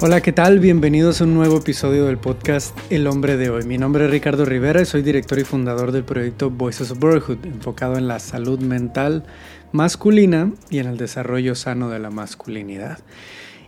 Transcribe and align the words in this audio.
Hola, 0.00 0.20
¿qué 0.20 0.32
tal? 0.32 0.60
Bienvenidos 0.60 1.20
a 1.20 1.24
un 1.24 1.34
nuevo 1.34 1.58
episodio 1.58 2.06
del 2.06 2.18
podcast 2.18 2.72
El 2.88 3.08
hombre 3.08 3.36
de 3.36 3.50
hoy. 3.50 3.64
Mi 3.64 3.78
nombre 3.78 4.04
es 4.04 4.12
Ricardo 4.12 4.44
Rivera 4.44 4.80
y 4.80 4.84
soy 4.84 5.02
director 5.02 5.40
y 5.40 5.44
fundador 5.44 5.90
del 5.90 6.04
proyecto 6.04 6.50
Voices 6.50 6.92
of 6.92 7.00
Brotherhood, 7.00 7.44
enfocado 7.44 7.98
en 7.98 8.06
la 8.06 8.20
salud 8.20 8.60
mental 8.60 9.24
masculina 9.72 10.52
y 10.70 10.78
en 10.78 10.86
el 10.86 10.98
desarrollo 10.98 11.56
sano 11.56 11.90
de 11.90 11.98
la 11.98 12.10
masculinidad. 12.10 13.00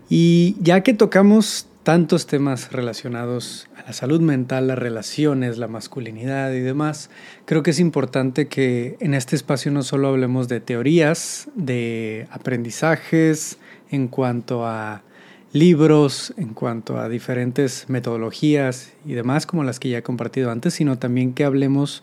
Y 0.08 0.54
ya 0.60 0.84
que 0.84 0.94
tocamos 0.94 1.66
tantos 1.82 2.28
temas 2.28 2.70
relacionados 2.70 3.68
a 3.76 3.82
la 3.82 3.92
salud 3.92 4.20
mental, 4.20 4.68
las 4.68 4.78
relaciones, 4.78 5.58
la 5.58 5.66
masculinidad 5.66 6.52
y 6.52 6.60
demás, 6.60 7.10
creo 7.44 7.64
que 7.64 7.72
es 7.72 7.80
importante 7.80 8.46
que 8.46 8.96
en 9.00 9.14
este 9.14 9.34
espacio 9.34 9.72
no 9.72 9.82
solo 9.82 10.06
hablemos 10.06 10.46
de 10.46 10.60
teorías, 10.60 11.48
de 11.56 12.28
aprendizajes 12.30 13.58
en 13.90 14.06
cuanto 14.06 14.64
a 14.64 15.02
libros, 15.52 16.32
en 16.36 16.54
cuanto 16.54 16.98
a 16.98 17.08
diferentes 17.08 17.86
metodologías 17.88 18.92
y 19.04 19.14
demás 19.14 19.46
como 19.46 19.64
las 19.64 19.80
que 19.80 19.88
ya 19.88 19.98
he 19.98 20.02
compartido 20.02 20.50
antes, 20.50 20.74
sino 20.74 20.98
también 20.98 21.34
que 21.34 21.44
hablemos 21.44 22.02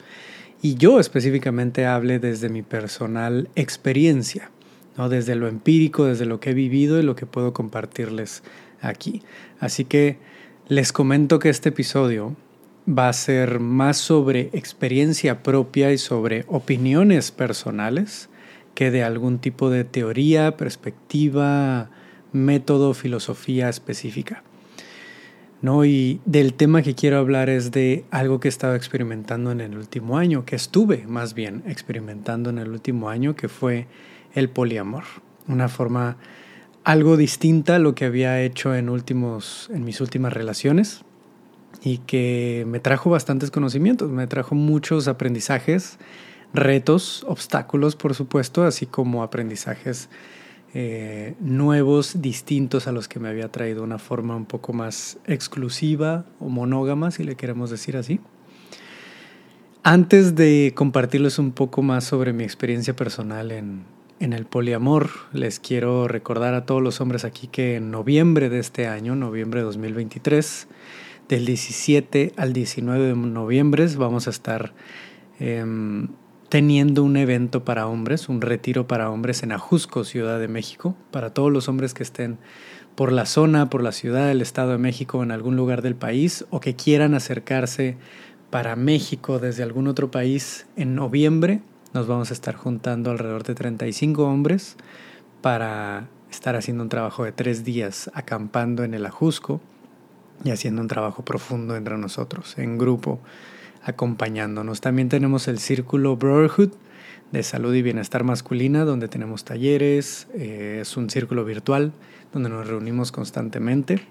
y 0.62 0.76
yo 0.76 1.00
específicamente 1.00 1.86
hable 1.86 2.20
desde 2.20 2.50
mi 2.50 2.62
personal 2.62 3.50
experiencia, 3.56 4.50
¿no? 4.98 5.08
desde 5.08 5.36
lo 5.36 5.48
empírico, 5.48 6.06
desde 6.06 6.26
lo 6.26 6.40
que 6.40 6.52
he 6.52 6.54
vivido 6.54 7.00
y 7.00 7.04
lo 7.04 7.16
que 7.16 7.26
puedo 7.26 7.54
compartirles 7.54 8.44
aquí. 8.82 9.22
Así 9.60 9.86
que 9.86 10.18
les 10.68 10.92
comento 10.92 11.40
que 11.40 11.50
este 11.50 11.70
episodio 11.70 12.36
va 12.88 13.10
a 13.10 13.14
ser 13.14 13.60
más 13.60 13.98
sobre 13.98 14.50
experiencia 14.54 15.44
propia 15.44 15.92
y 15.92 15.98
sobre 15.98 16.46
opiniones 16.48 17.32
personales 17.32 18.30
que 18.74 18.92
de 18.92 19.04
algún 19.04 19.40
tipo 19.40 19.70
de 19.70 19.84
teoría, 19.84 20.56
perspectiva, 20.58 21.90
método, 22.38 22.94
filosofía 22.94 23.70
específica. 23.70 24.44
¿no? 25.62 25.86
Y 25.86 26.22
del 26.26 26.54
tema 26.54 26.82
que 26.82 26.96
quiero 26.96 27.18
hablar 27.18 27.50
es 27.50 27.72
de 27.72 28.06
algo 28.12 28.40
que 28.40 28.48
he 28.48 28.50
estado 28.50 28.76
experimentando 28.76 29.52
en 29.52 29.62
el 29.62 29.78
último 29.78 30.18
año, 30.18 30.46
que 30.46 30.56
estuve 30.56 31.06
más 31.08 31.34
bien 31.34 31.64
experimentando 31.68 32.50
en 32.50 32.60
el 32.60 32.70
último 32.70 33.10
año, 33.10 33.36
que 33.36 33.50
fue 33.50 33.88
el 34.34 34.50
poliamor. 34.50 35.04
Una 35.48 35.68
forma 35.68 36.18
algo 36.84 37.18
distinta 37.18 37.76
a 37.76 37.80
lo 37.80 37.96
que 37.96 38.06
había 38.06 38.42
hecho 38.42 38.76
en, 38.76 38.90
últimos, 38.90 39.70
en 39.74 39.84
mis 39.84 40.00
últimas 40.00 40.34
relaciones 40.34 41.04
y 41.84 42.00
que 42.00 42.66
me 42.68 42.80
trajo 42.80 43.10
bastantes 43.10 43.52
conocimientos, 43.52 44.10
me 44.10 44.28
trajo 44.28 44.56
muchos 44.56 45.08
aprendizajes, 45.08 45.98
retos, 46.54 47.26
obstáculos, 47.28 47.96
por 47.96 48.16
supuesto, 48.16 48.64
así 48.64 48.86
como 48.86 49.22
aprendizajes 49.24 50.10
eh, 50.74 51.36
nuevos, 51.40 52.22
distintos 52.22 52.88
a 52.88 52.92
los 52.92 53.08
que 53.08 53.20
me 53.20 53.30
había 53.30 53.52
traído 53.52 53.84
una 53.84 53.98
forma 53.98 54.36
un 54.36 54.46
poco 54.46 54.74
más 54.74 55.18
exclusiva 55.26 56.26
o 56.40 56.50
monógama, 56.50 57.12
si 57.12 57.24
le 57.24 57.36
queremos 57.36 57.70
decir 57.70 57.98
así. 57.98 58.20
Antes 59.84 60.36
de 60.36 60.74
compartirles 60.76 61.40
un 61.40 61.52
poco 61.52 61.82
más 61.82 62.04
sobre 62.04 62.34
mi 62.34 62.44
experiencia 62.44 62.96
personal 62.96 63.52
en, 63.52 63.86
en 64.20 64.34
el 64.34 64.46
poliamor, 64.46 65.10
les 65.32 65.60
quiero 65.60 66.08
recordar 66.08 66.54
a 66.54 66.66
todos 66.66 66.82
los 66.82 67.00
hombres 67.00 67.24
aquí 67.24 67.48
que 67.48 67.76
en 67.76 67.92
noviembre 67.92 68.50
de 68.50 68.60
este 68.60 68.88
año, 68.88 69.16
noviembre 69.16 69.62
de 69.62 69.66
2023, 69.66 70.68
del 71.30 71.46
17 71.46 72.34
al 72.38 72.54
19 72.54 73.08
de 73.08 73.16
noviembre, 73.16 73.86
vamos 73.98 74.28
a 74.28 74.30
estar 74.30 74.74
em, 75.40 76.08
teniendo 76.50 77.04
un 77.04 77.18
evento 77.18 77.66
para 77.66 77.88
hombres, 77.88 78.30
un 78.30 78.42
retiro 78.42 78.88
para 78.88 79.10
hombres 79.10 79.44
en 79.44 79.52
Ajusco, 79.52 80.04
Ciudad 80.04 80.40
de 80.40 80.48
México, 80.48 80.96
para 81.12 81.34
todos 81.34 81.52
los 81.52 81.68
hombres 81.68 81.94
que 81.94 82.04
estén 82.04 82.38
por 82.96 83.12
la 83.12 83.26
zona, 83.26 83.70
por 83.70 83.84
la 83.84 83.92
ciudad 83.92 84.28
del 84.28 84.42
Estado 84.42 84.72
de 84.72 84.78
México, 84.78 85.22
en 85.24 85.32
algún 85.32 85.56
lugar 85.56 85.82
del 85.82 85.96
país, 85.96 86.46
o 86.50 86.60
que 86.60 86.76
quieran 86.76 87.14
acercarse 87.14 87.98
para 88.50 88.76
México 88.76 89.40
desde 89.40 89.64
algún 89.64 89.88
otro 89.88 90.10
país 90.10 90.66
en 90.76 90.96
noviembre 90.96 91.62
nos 91.94 92.06
vamos 92.06 92.30
a 92.32 92.34
estar 92.34 92.56
juntando 92.56 93.12
alrededor 93.12 93.44
de 93.44 93.56
35 93.56 94.24
hombres 94.24 94.76
para 95.42 96.08
estar 96.30 96.56
haciendo 96.56 96.84
un 96.84 96.90
trabajo 96.90 97.24
de 97.24 97.32
tres 97.32 97.64
días 97.64 98.12
acampando 98.14 98.84
en 98.84 98.94
el 98.94 99.06
Ajusco 99.06 99.62
y 100.44 100.52
haciendo 100.52 100.82
un 100.82 100.88
trabajo 100.88 101.24
profundo 101.24 101.76
entre 101.76 101.98
nosotros, 101.98 102.58
en 102.58 102.78
grupo, 102.78 103.20
acompañándonos. 103.88 104.82
También 104.82 105.10
tenemos 105.10 105.48
el 105.48 105.60
Círculo 105.60 106.18
Brotherhood 106.18 106.72
de 107.32 107.44
Salud 107.44 107.74
y 107.74 107.82
Bienestar 107.82 108.24
Masculina, 108.24 108.86
donde 108.86 109.08
tenemos 109.08 109.44
talleres, 109.44 110.28
eh, 110.34 110.80
es 110.82 110.98
un 110.98 111.10
círculo 111.10 111.46
virtual 111.46 111.94
donde 112.34 112.50
nos 112.50 112.68
reunimos 112.68 113.12
constantemente. 113.12 114.02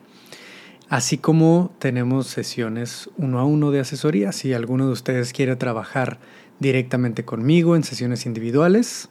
Así 0.89 1.19
como 1.19 1.75
tenemos 1.79 2.27
sesiones 2.29 3.11
uno 3.17 3.39
a 3.39 3.45
uno 3.45 3.71
de 3.71 3.81
asesoría. 3.81 4.33
Si 4.33 4.53
alguno 4.53 4.87
de 4.87 4.93
ustedes 4.93 5.33
quiere 5.33 5.57
trabajar 5.57 6.19
directamente 6.59 7.25
conmigo 7.25 7.77
en 7.77 7.85
sesiones 7.85 8.27
individuales. 8.27 9.09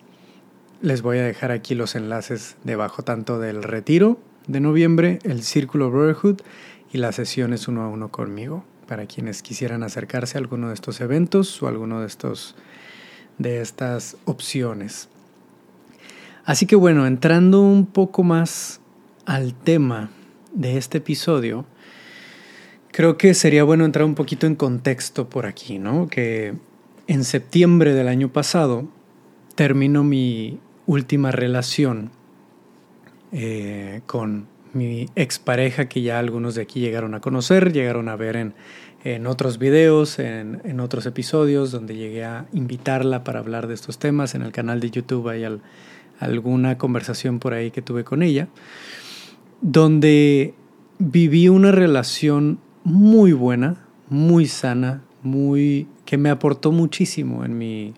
Les 0.82 1.02
voy 1.02 1.18
a 1.18 1.24
dejar 1.24 1.52
aquí 1.52 1.76
los 1.76 1.96
enlaces 1.96 2.58
debajo 2.64 3.04
tanto 3.04 3.40
del 3.40 3.64
retiro 3.64 4.20
de 4.48 4.60
noviembre, 4.60 5.20
el 5.24 5.44
Círculo 5.44 5.90
Brotherhood 5.90 6.42
y 6.92 6.98
las 6.98 7.16
sesiones 7.16 7.68
uno 7.68 7.82
a 7.84 7.88
uno 7.88 8.10
conmigo 8.10 8.64
para 8.88 9.06
quienes 9.06 9.42
quisieran 9.42 9.84
acercarse 9.84 10.38
a 10.38 10.42
alguno 10.42 10.70
de 10.70 10.74
estos 10.74 11.02
eventos 11.02 11.62
o 11.62 11.68
alguno 11.68 12.02
de 12.02 12.08
estos 12.08 12.56
de 13.38 13.62
estas 13.62 14.18
opciones. 14.26 15.10
Así 16.46 16.66
que 16.66 16.76
bueno, 16.76 17.08
entrando 17.08 17.62
un 17.62 17.86
poco 17.86 18.24
más 18.24 18.80
al 19.26 19.54
tema 19.54 20.12
de 20.54 20.78
este 20.78 21.00
episodio, 21.00 21.66
creo 22.92 23.18
que 23.18 23.34
sería 23.34 23.64
bueno 23.64 23.84
entrar 23.84 24.06
un 24.06 24.16
poquito 24.16 24.48
en 24.48 24.56
contexto 24.56 25.28
por 25.28 25.48
aquí, 25.48 25.80
¿no? 25.80 26.08
Que 26.08 26.54
en 27.08 27.24
septiembre 27.24 27.94
del 27.94 28.08
año 28.08 28.32
pasado 28.32 28.88
termino 29.56 30.04
mi 30.04 30.60
última 30.86 31.32
relación 31.32 32.12
eh, 33.32 34.02
con 34.06 34.48
mi 34.76 35.10
expareja 35.16 35.88
que 35.88 36.02
ya 36.02 36.20
algunos 36.20 36.56
de 36.56 36.62
aquí 36.62 36.80
llegaron 36.80 37.16
a 37.16 37.22
conocer, 37.22 37.74
llegaron 37.74 38.10
a 38.10 38.16
ver 38.16 38.36
en, 38.36 38.54
en 39.04 39.28
otros 39.28 39.58
videos, 39.58 40.20
en, 40.20 40.62
en, 40.64 40.80
otros 40.80 41.06
episodios 41.06 41.72
donde 41.72 41.96
llegué 41.96 42.26
a 42.26 42.46
invitarla 42.54 43.24
para 43.24 43.40
hablar 43.40 43.68
de 43.68 43.74
estos 43.74 43.98
temas. 43.98 44.36
En 44.36 44.42
el 44.42 44.52
canal 44.52 44.80
de 44.80 44.92
YouTube 44.92 45.30
hay 45.30 45.46
alguna 46.20 46.78
conversación 46.78 47.40
por 47.40 47.54
ahí 47.54 47.72
que 47.72 47.82
tuve 47.82 48.04
con 48.04 48.22
ella, 48.22 48.48
donde 49.62 50.54
viví 51.00 51.50
una 51.50 51.72
relación 51.72 52.60
muy 52.84 53.34
buena, 53.34 53.86
muy 54.10 54.46
sana, 54.48 55.02
muy 55.24 55.88
que 56.06 56.18
me 56.18 56.30
aportó 56.30 56.72
muchísimo 56.72 57.44
en 57.44 57.58
mi 57.58 57.94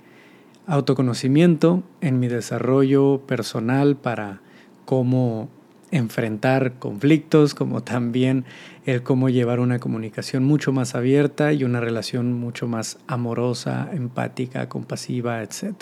autoconocimiento, 0.65 1.83
en 2.01 2.19
mi 2.19 2.27
desarrollo 2.27 3.21
personal 3.27 3.95
para 3.95 4.41
cómo 4.85 5.49
enfrentar 5.91 6.73
conflictos, 6.79 7.53
como 7.53 7.83
también 7.83 8.45
el 8.85 9.03
cómo 9.03 9.29
llevar 9.29 9.59
una 9.59 9.79
comunicación 9.79 10.43
mucho 10.43 10.71
más 10.71 10.95
abierta 10.95 11.53
y 11.53 11.63
una 11.63 11.79
relación 11.79 12.33
mucho 12.33 12.67
más 12.67 12.99
amorosa, 13.07 13.89
empática, 13.93 14.69
compasiva, 14.69 15.41
etc. 15.41 15.75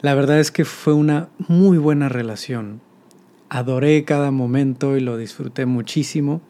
La 0.00 0.14
verdad 0.14 0.38
es 0.38 0.50
que 0.50 0.64
fue 0.64 0.92
una 0.92 1.28
muy 1.48 1.78
buena 1.78 2.08
relación. 2.08 2.80
Adoré 3.48 4.04
cada 4.04 4.30
momento 4.30 4.96
y 4.96 5.00
lo 5.00 5.16
disfruté 5.16 5.66
muchísimo. 5.66 6.40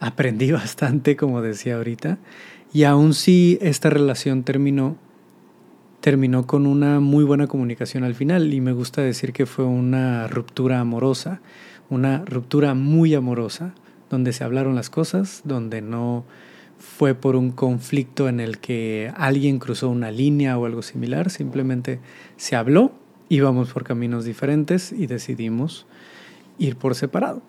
Aprendí 0.00 0.50
bastante, 0.52 1.16
como 1.16 1.42
decía 1.42 1.76
ahorita, 1.76 2.18
y 2.72 2.84
aún 2.84 3.14
si 3.14 3.58
esta 3.60 3.90
relación 3.90 4.44
terminó, 4.44 4.96
terminó 6.00 6.46
con 6.46 6.66
una 6.66 7.00
muy 7.00 7.24
buena 7.24 7.46
comunicación 7.46 8.04
al 8.04 8.14
final 8.14 8.52
y 8.52 8.60
me 8.60 8.72
gusta 8.72 9.02
decir 9.02 9.32
que 9.32 9.46
fue 9.46 9.64
una 9.64 10.26
ruptura 10.26 10.80
amorosa, 10.80 11.40
una 11.90 12.24
ruptura 12.24 12.74
muy 12.74 13.14
amorosa, 13.14 13.74
donde 14.10 14.32
se 14.32 14.44
hablaron 14.44 14.74
las 14.74 14.90
cosas, 14.90 15.42
donde 15.44 15.82
no 15.82 16.24
fue 16.78 17.14
por 17.14 17.36
un 17.36 17.50
conflicto 17.50 18.28
en 18.28 18.40
el 18.40 18.58
que 18.58 19.12
alguien 19.16 19.58
cruzó 19.58 19.88
una 19.88 20.10
línea 20.10 20.58
o 20.58 20.66
algo 20.66 20.82
similar, 20.82 21.30
simplemente 21.30 22.00
se 22.36 22.54
habló, 22.54 22.92
íbamos 23.28 23.72
por 23.72 23.84
caminos 23.84 24.24
diferentes 24.24 24.92
y 24.92 25.06
decidimos 25.06 25.86
ir 26.58 26.76
por 26.76 26.94
separado. 26.94 27.42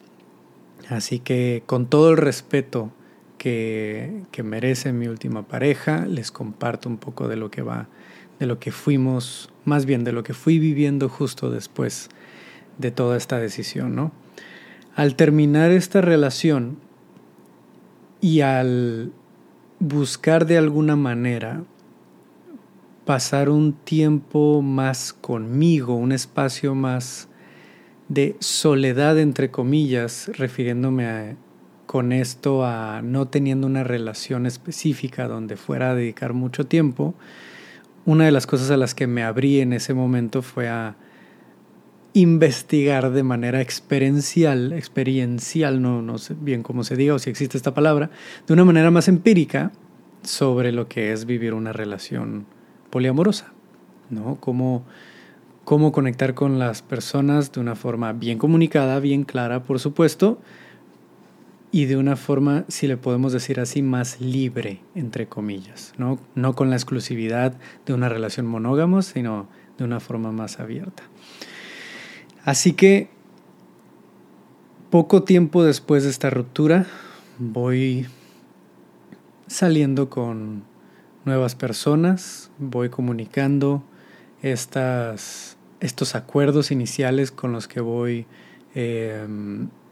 Así 0.90 1.20
que 1.20 1.64
con 1.66 1.88
todo 1.88 2.12
el 2.12 2.18
respeto 2.18 2.92
que, 3.38 4.44
merece 4.44 4.94
mi 4.94 5.08
última 5.08 5.48
pareja. 5.48 6.06
Les 6.06 6.32
comparto 6.32 6.90
un 6.90 6.98
poco 6.98 7.28
de 7.28 7.36
lo 7.36 7.50
que 7.50 7.62
va, 7.62 7.88
de 8.40 8.46
lo 8.46 8.60
que 8.60 8.72
fuimos, 8.72 9.50
más 9.66 9.86
bien 9.86 10.04
de 10.04 10.12
lo 10.12 10.24
que 10.24 10.34
fui 10.34 10.60
viviendo 10.60 11.10
justo 11.10 11.50
después 11.50 12.10
de 12.78 12.92
toda 12.92 13.18
esta 13.18 13.40
decisión, 13.40 13.96
¿no? 13.96 14.12
Al 14.98 15.14
terminar 15.14 15.70
esta 15.70 16.02
relación 16.02 16.80
y 18.20 18.42
al 18.42 19.12
buscar 19.80 20.48
de 20.48 20.58
alguna 20.58 20.96
manera 20.96 21.62
pasar 23.06 23.52
un 23.52 23.74
tiempo 23.74 24.64
más 24.64 25.14
conmigo, 25.14 25.94
un 25.94 26.14
espacio 26.14 26.74
más 26.74 27.28
de 28.10 28.38
soledad, 28.40 29.20
entre 29.20 29.52
comillas, 29.52 30.32
refiriéndome 30.34 31.06
a 31.06 31.36
con 31.86 32.12
esto 32.12 32.66
a 32.66 33.04
no 33.04 33.28
teniendo 33.28 33.68
una 33.68 33.84
relación 33.84 34.48
específica 34.48 35.28
donde 35.28 35.58
fuera 35.58 35.92
a 35.92 35.96
dedicar 35.96 36.34
mucho 36.34 36.66
tiempo, 36.66 37.14
una 38.08 38.26
de 38.26 38.32
las 38.32 38.48
cosas 38.48 38.72
a 38.72 38.78
las 38.78 38.96
que 38.96 39.06
me 39.06 39.24
abrí 39.24 39.60
en 39.60 39.74
ese 39.74 39.94
momento 39.94 40.42
fue 40.42 40.70
a 40.70 40.96
investigar 42.18 43.12
de 43.12 43.22
manera 43.22 43.62
experiencial, 43.62 44.74
experiencial, 44.74 45.82
no, 45.84 46.02
no 46.02 46.18
sé 46.18 46.36
bien 46.40 46.64
cómo 46.64 46.84
se 46.84 46.96
diga 46.96 47.14
o 47.14 47.20
si 47.20 47.30
existe 47.30 47.58
esta 47.58 47.76
palabra, 47.76 48.10
de 48.48 48.54
una 48.54 48.66
manera 48.66 48.90
más 48.90 49.08
empírica 49.08 49.72
sobre 50.24 50.72
lo 50.72 50.88
que 50.88 51.12
es 51.12 51.26
vivir 51.28 51.54
una 51.54 51.74
relación 51.74 52.48
poliamorosa, 52.90 53.54
¿no? 54.10 54.38
Cómo, 54.40 54.84
cómo 55.64 55.92
conectar 55.92 56.34
con 56.34 56.58
las 56.58 56.82
personas 56.82 57.52
de 57.52 57.60
una 57.60 57.76
forma 57.76 58.14
bien 58.14 58.40
comunicada, 58.40 59.00
bien 59.00 59.24
clara, 59.24 59.62
por 59.62 59.80
supuesto, 59.80 60.40
y 61.72 61.86
de 61.86 61.98
una 61.98 62.16
forma, 62.16 62.66
si 62.68 62.88
le 62.88 62.98
podemos 62.98 63.32
decir 63.32 63.60
así, 63.60 63.84
más 63.84 64.20
libre, 64.20 64.82
entre 64.96 65.28
comillas, 65.28 65.94
¿no? 66.00 66.18
No 66.34 66.56
con 66.56 66.72
la 66.72 66.78
exclusividad 66.78 67.54
de 67.86 67.94
una 67.94 68.10
relación 68.10 68.48
monógama, 68.48 69.04
sino 69.04 69.48
de 69.78 69.84
una 69.84 70.00
forma 70.00 70.32
más 70.32 70.60
abierta. 70.60 71.04
Así 72.48 72.72
que 72.72 73.10
poco 74.90 75.24
tiempo 75.24 75.66
después 75.66 76.06
de 76.06 76.10
esta 76.10 76.30
ruptura, 76.30 76.86
voy 77.40 78.08
saliendo 79.48 80.10
con 80.10 80.64
nuevas 81.26 81.56
personas, 81.56 82.50
voy 82.58 82.88
comunicando 82.88 83.84
estas, 84.42 85.58
estos 85.82 86.16
acuerdos 86.16 86.72
iniciales 86.72 87.32
con 87.32 87.52
los 87.52 87.68
que 87.68 87.82
voy 87.82 88.28
eh, 88.76 89.28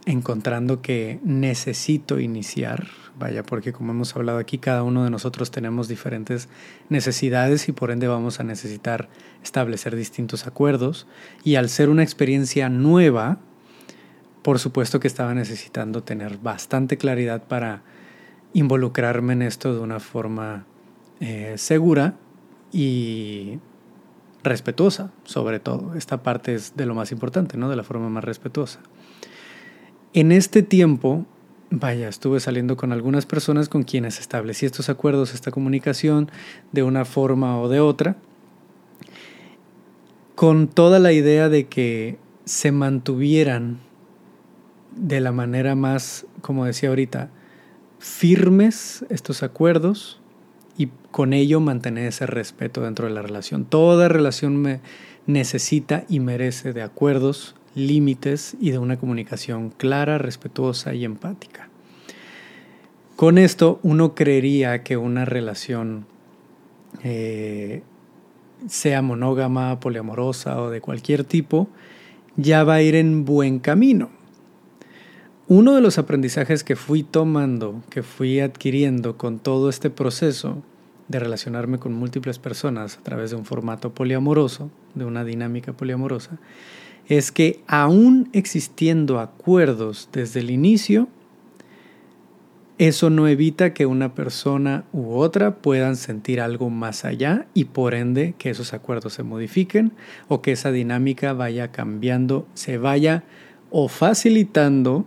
encontrando 0.05 0.81
que 0.81 1.19
necesito 1.23 2.19
iniciar, 2.19 2.87
vaya, 3.17 3.43
porque 3.43 3.73
como 3.73 3.91
hemos 3.91 4.15
hablado 4.15 4.37
aquí, 4.37 4.57
cada 4.57 4.83
uno 4.83 5.03
de 5.03 5.09
nosotros 5.09 5.51
tenemos 5.51 5.87
diferentes 5.87 6.47
necesidades 6.89 7.67
y 7.69 7.71
por 7.71 7.91
ende 7.91 8.07
vamos 8.07 8.39
a 8.39 8.43
necesitar 8.43 9.09
establecer 9.43 9.95
distintos 9.95 10.45
acuerdos. 10.45 11.07
Y 11.43 11.55
al 11.55 11.69
ser 11.69 11.89
una 11.89 12.03
experiencia 12.03 12.69
nueva, 12.69 13.39
por 14.43 14.59
supuesto 14.59 14.99
que 14.99 15.07
estaba 15.07 15.33
necesitando 15.33 16.03
tener 16.03 16.37
bastante 16.37 16.97
claridad 16.97 17.43
para 17.43 17.81
involucrarme 18.53 19.33
en 19.33 19.41
esto 19.41 19.73
de 19.73 19.79
una 19.79 19.99
forma 19.99 20.65
eh, 21.19 21.55
segura 21.57 22.15
y 22.71 23.59
respetuosa, 24.43 25.11
sobre 25.23 25.59
todo. 25.59 25.95
Esta 25.95 26.21
parte 26.21 26.53
es 26.53 26.75
de 26.75 26.85
lo 26.85 26.93
más 26.93 27.11
importante, 27.11 27.57
¿no? 27.57 27.69
De 27.69 27.75
la 27.75 27.83
forma 27.83 28.09
más 28.09 28.23
respetuosa. 28.23 28.79
En 30.15 30.31
este 30.31 30.63
tiempo, 30.63 31.25
vaya, 31.69 32.07
estuve 32.07 32.39
saliendo 32.39 32.77
con 32.77 32.93
algunas 32.93 33.25
personas 33.25 33.67
con 33.67 33.83
quienes 33.83 34.21
establecí 34.21 34.65
estos 34.65 34.87
acuerdos, 34.87 35.33
esta 35.33 35.51
comunicación, 35.51 36.31
de 36.71 36.83
una 36.83 37.03
forma 37.03 37.59
o 37.59 37.67
de 37.67 37.81
otra, 37.81 38.15
con 40.35 40.69
toda 40.69 40.99
la 40.99 41.11
idea 41.11 41.49
de 41.49 41.67
que 41.67 42.17
se 42.45 42.71
mantuvieran 42.71 43.81
de 44.95 45.19
la 45.19 45.33
manera 45.33 45.75
más, 45.75 46.25
como 46.39 46.63
decía 46.63 46.87
ahorita, 46.87 47.29
firmes 47.99 49.05
estos 49.09 49.43
acuerdos 49.43 50.21
y 50.77 50.91
con 51.11 51.33
ello 51.33 51.59
mantener 51.59 52.07
ese 52.07 52.25
respeto 52.25 52.79
dentro 52.79 53.09
de 53.09 53.13
la 53.13 53.21
relación. 53.21 53.65
Toda 53.65 54.07
relación 54.07 54.55
me 54.55 54.79
necesita 55.27 56.05
y 56.07 56.21
merece 56.21 56.71
de 56.71 56.83
acuerdos 56.83 57.55
límites 57.75 58.55
y 58.59 58.71
de 58.71 58.79
una 58.79 58.97
comunicación 58.97 59.69
clara, 59.69 60.17
respetuosa 60.17 60.93
y 60.93 61.05
empática. 61.05 61.69
Con 63.15 63.37
esto 63.37 63.79
uno 63.83 64.15
creería 64.15 64.83
que 64.83 64.97
una 64.97 65.25
relación 65.25 66.05
eh, 67.03 67.83
sea 68.67 69.01
monógama, 69.01 69.79
poliamorosa 69.79 70.61
o 70.61 70.69
de 70.69 70.81
cualquier 70.81 71.23
tipo, 71.23 71.69
ya 72.35 72.63
va 72.63 72.75
a 72.75 72.81
ir 72.81 72.95
en 72.95 73.25
buen 73.25 73.59
camino. 73.59 74.09
Uno 75.47 75.75
de 75.75 75.81
los 75.81 75.99
aprendizajes 75.99 76.63
que 76.63 76.75
fui 76.75 77.03
tomando, 77.03 77.83
que 77.89 78.01
fui 78.01 78.39
adquiriendo 78.39 79.17
con 79.17 79.37
todo 79.39 79.69
este 79.69 79.89
proceso 79.89 80.63
de 81.07 81.19
relacionarme 81.19 81.77
con 81.77 81.93
múltiples 81.93 82.39
personas 82.39 82.97
a 82.97 83.03
través 83.03 83.29
de 83.29 83.35
un 83.35 83.45
formato 83.45 83.93
poliamoroso, 83.93 84.71
de 84.95 85.05
una 85.05 85.23
dinámica 85.23 85.73
poliamorosa, 85.73 86.39
es 87.07 87.31
que 87.31 87.59
aún 87.67 88.29
existiendo 88.33 89.19
acuerdos 89.19 90.09
desde 90.11 90.39
el 90.39 90.49
inicio, 90.49 91.07
eso 92.77 93.09
no 93.09 93.27
evita 93.27 93.73
que 93.73 93.85
una 93.85 94.13
persona 94.13 94.83
u 94.91 95.13
otra 95.13 95.55
puedan 95.55 95.95
sentir 95.95 96.41
algo 96.41 96.69
más 96.69 97.05
allá 97.05 97.45
y 97.53 97.65
por 97.65 97.93
ende 97.93 98.35
que 98.37 98.49
esos 98.49 98.73
acuerdos 98.73 99.13
se 99.13 99.23
modifiquen 99.23 99.93
o 100.27 100.41
que 100.41 100.51
esa 100.51 100.71
dinámica 100.73 101.31
vaya 101.31 101.71
cambiando, 101.71 102.45
se 102.53 102.77
vaya 102.77 103.23
o 103.71 103.87
facilitando 103.87 105.05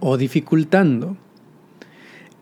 o 0.00 0.18
dificultando. 0.18 1.16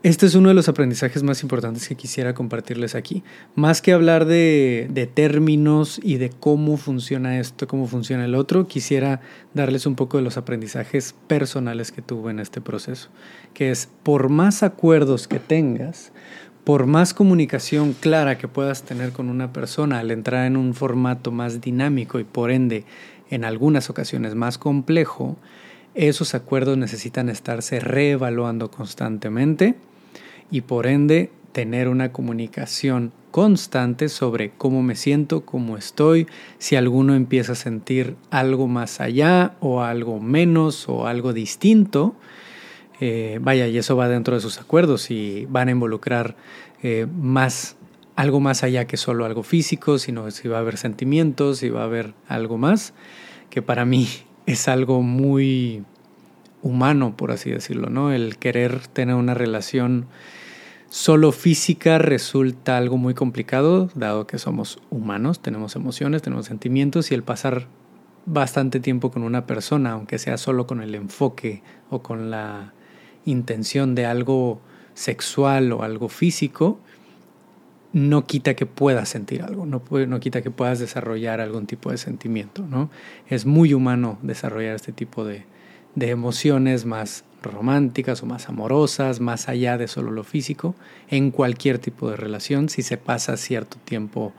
Este 0.02 0.26
es 0.26 0.34
uno 0.34 0.48
de 0.48 0.54
los 0.56 0.68
aprendizajes 0.68 1.22
más 1.22 1.44
importantes 1.44 1.86
que 1.86 1.94
quisiera 1.94 2.34
compartirles 2.34 2.96
aquí. 2.96 3.22
Más 3.54 3.80
que 3.80 3.92
hablar 3.92 4.24
de, 4.24 4.88
de, 4.90 5.06
términos 5.06 6.00
y 6.02 6.16
de 6.16 6.28
cómo 6.28 6.76
funciona 6.76 7.38
esto, 7.38 7.68
cómo 7.68 7.86
funciona 7.86 8.24
el 8.24 8.34
otro, 8.34 8.66
quisiera 8.66 9.20
darles 9.54 9.86
un 9.86 9.94
poco 9.94 10.16
de 10.16 10.24
los 10.24 10.36
aprendizajes 10.36 11.14
personales 11.28 11.92
que 11.92 12.02
tuve 12.02 12.32
en 12.32 12.40
este 12.40 12.60
proceso. 12.60 13.10
Que 13.54 13.70
es, 13.70 13.88
por 14.02 14.28
más 14.28 14.64
acuerdos 14.64 15.28
que 15.28 15.38
tengas, 15.38 16.10
por 16.64 16.86
más 16.86 17.14
comunicación 17.14 17.92
clara 17.92 18.38
que 18.38 18.48
puedas 18.48 18.82
tener 18.82 19.12
con 19.12 19.28
una 19.28 19.52
persona 19.52 20.00
al 20.00 20.10
entrar 20.10 20.46
en 20.46 20.56
un 20.56 20.74
formato 20.74 21.30
más 21.30 21.60
dinámico 21.60 22.18
y 22.18 22.24
por 22.24 22.50
ende 22.50 22.84
en 23.30 23.44
algunas 23.44 23.88
ocasiones 23.88 24.34
más 24.34 24.58
complejo, 24.58 25.36
esos 25.94 26.34
acuerdos 26.34 26.76
necesitan 26.76 27.28
estarse 27.28 27.78
reevaluando 27.78 28.68
constantemente 28.68 29.76
y 30.52 30.60
por 30.60 30.86
ende 30.86 31.30
tener 31.50 31.88
una 31.88 32.12
comunicación 32.12 33.12
constante 33.32 34.08
sobre 34.08 34.50
cómo 34.50 34.82
me 34.82 34.94
siento, 34.94 35.44
cómo 35.44 35.76
estoy, 35.76 36.28
si 36.58 36.76
alguno 36.76 37.14
empieza 37.14 37.52
a 37.52 37.56
sentir 37.56 38.14
algo 38.30 38.68
más 38.68 39.00
allá 39.00 39.56
o 39.60 39.82
algo 39.82 40.20
menos 40.20 40.88
o 40.88 41.06
algo 41.06 41.32
distinto. 41.32 42.14
Eh, 43.00 43.38
vaya, 43.40 43.66
y 43.66 43.78
eso 43.78 43.96
va 43.96 44.08
dentro 44.08 44.34
de 44.34 44.40
sus 44.40 44.60
acuerdos 44.60 45.10
y 45.10 45.46
van 45.46 45.68
a 45.68 45.72
involucrar 45.72 46.36
eh, 46.82 47.06
más, 47.10 47.76
algo 48.14 48.38
más 48.38 48.62
allá 48.62 48.86
que 48.86 48.98
solo 48.98 49.24
algo 49.24 49.42
físico, 49.42 49.98
sino 49.98 50.30
si 50.30 50.46
va 50.46 50.58
a 50.58 50.60
haber 50.60 50.76
sentimientos, 50.76 51.58
si 51.58 51.70
va 51.70 51.80
a 51.80 51.84
haber 51.84 52.12
algo 52.28 52.58
más, 52.58 52.92
que 53.48 53.62
para 53.62 53.84
mí 53.86 54.06
es 54.46 54.68
algo 54.68 55.02
muy 55.02 55.84
humano, 56.62 57.16
por 57.16 57.32
así 57.32 57.50
decirlo, 57.50 57.90
¿no? 57.90 58.12
El 58.12 58.38
querer 58.38 58.86
tener 58.88 59.14
una 59.16 59.34
relación 59.34 60.06
Solo 60.92 61.32
física 61.32 61.96
resulta 61.96 62.76
algo 62.76 62.98
muy 62.98 63.14
complicado, 63.14 63.88
dado 63.94 64.26
que 64.26 64.36
somos 64.36 64.78
humanos, 64.90 65.40
tenemos 65.40 65.74
emociones, 65.74 66.20
tenemos 66.20 66.44
sentimientos 66.44 67.10
y 67.10 67.14
el 67.14 67.22
pasar 67.22 67.66
bastante 68.26 68.78
tiempo 68.78 69.10
con 69.10 69.22
una 69.22 69.46
persona, 69.46 69.92
aunque 69.92 70.18
sea 70.18 70.36
solo 70.36 70.66
con 70.66 70.82
el 70.82 70.94
enfoque 70.94 71.62
o 71.88 72.02
con 72.02 72.30
la 72.30 72.74
intención 73.24 73.94
de 73.94 74.04
algo 74.04 74.60
sexual 74.92 75.72
o 75.72 75.82
algo 75.82 76.10
físico, 76.10 76.78
no 77.94 78.26
quita 78.26 78.52
que 78.52 78.66
puedas 78.66 79.08
sentir 79.08 79.40
algo, 79.40 79.64
no, 79.64 79.82
no 80.06 80.20
quita 80.20 80.42
que 80.42 80.50
puedas 80.50 80.78
desarrollar 80.78 81.40
algún 81.40 81.66
tipo 81.66 81.90
de 81.90 81.96
sentimiento, 81.96 82.66
¿no? 82.68 82.90
Es 83.30 83.46
muy 83.46 83.72
humano 83.72 84.18
desarrollar 84.20 84.76
este 84.76 84.92
tipo 84.92 85.24
de, 85.24 85.46
de 85.94 86.10
emociones 86.10 86.84
más 86.84 87.24
románticas 87.42 88.22
o 88.22 88.26
más 88.26 88.48
amorosas, 88.48 89.20
más 89.20 89.48
allá 89.48 89.76
de 89.76 89.88
solo 89.88 90.10
lo 90.10 90.24
físico, 90.24 90.74
en 91.08 91.30
cualquier 91.30 91.78
tipo 91.78 92.08
de 92.08 92.16
relación, 92.16 92.68
si 92.68 92.82
se 92.82 92.96
pasa 92.96 93.36
cierto 93.36 93.78
tiempo 93.84 94.32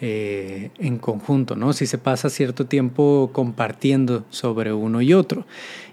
eh, 0.00 0.70
en 0.78 0.98
conjunto, 0.98 1.56
¿no? 1.56 1.72
Si 1.72 1.86
se 1.86 1.98
pasa 1.98 2.30
cierto 2.30 2.66
tiempo 2.66 3.30
compartiendo 3.32 4.24
sobre 4.30 4.72
uno 4.72 5.02
y 5.02 5.12
otro. 5.14 5.46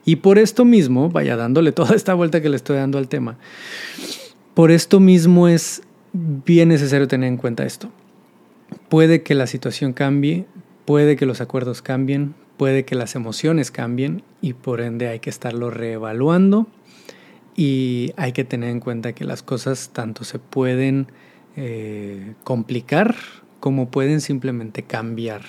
Y 0.05 0.17
por 0.17 0.37
esto 0.37 0.65
mismo, 0.65 1.09
vaya 1.09 1.35
dándole 1.35 1.71
toda 1.71 1.95
esta 1.95 2.13
vuelta 2.13 2.41
que 2.41 2.49
le 2.49 2.55
estoy 2.55 2.77
dando 2.77 2.97
al 2.97 3.07
tema, 3.07 3.37
por 4.53 4.71
esto 4.71 4.99
mismo 4.99 5.47
es 5.47 5.81
bien 6.13 6.69
necesario 6.69 7.07
tener 7.07 7.29
en 7.29 7.37
cuenta 7.37 7.65
esto. 7.65 7.89
Puede 8.89 9.21
que 9.21 9.35
la 9.35 9.47
situación 9.47 9.93
cambie, 9.93 10.45
puede 10.85 11.15
que 11.15 11.25
los 11.25 11.41
acuerdos 11.41 11.81
cambien, 11.81 12.35
puede 12.57 12.85
que 12.85 12.95
las 12.95 13.15
emociones 13.15 13.71
cambien 13.71 14.23
y 14.41 14.53
por 14.53 14.81
ende 14.81 15.07
hay 15.07 15.19
que 15.19 15.29
estarlo 15.29 15.69
reevaluando 15.69 16.67
y 17.55 18.13
hay 18.17 18.33
que 18.33 18.43
tener 18.43 18.69
en 18.69 18.79
cuenta 18.79 19.13
que 19.13 19.23
las 19.23 19.43
cosas 19.43 19.91
tanto 19.93 20.23
se 20.23 20.39
pueden 20.39 21.07
eh, 21.55 22.33
complicar 22.43 23.15
como 23.59 23.89
pueden 23.89 24.21
simplemente 24.21 24.83
cambiar 24.83 25.41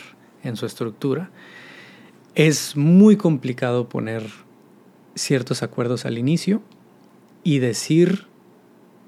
en 0.42 0.56
su 0.56 0.66
estructura. 0.66 1.30
Es 2.34 2.76
muy 2.76 3.16
complicado 3.16 3.88
poner 3.88 4.22
ciertos 5.14 5.62
acuerdos 5.62 6.06
al 6.06 6.18
inicio 6.18 6.62
y 7.42 7.58
decir, 7.58 8.26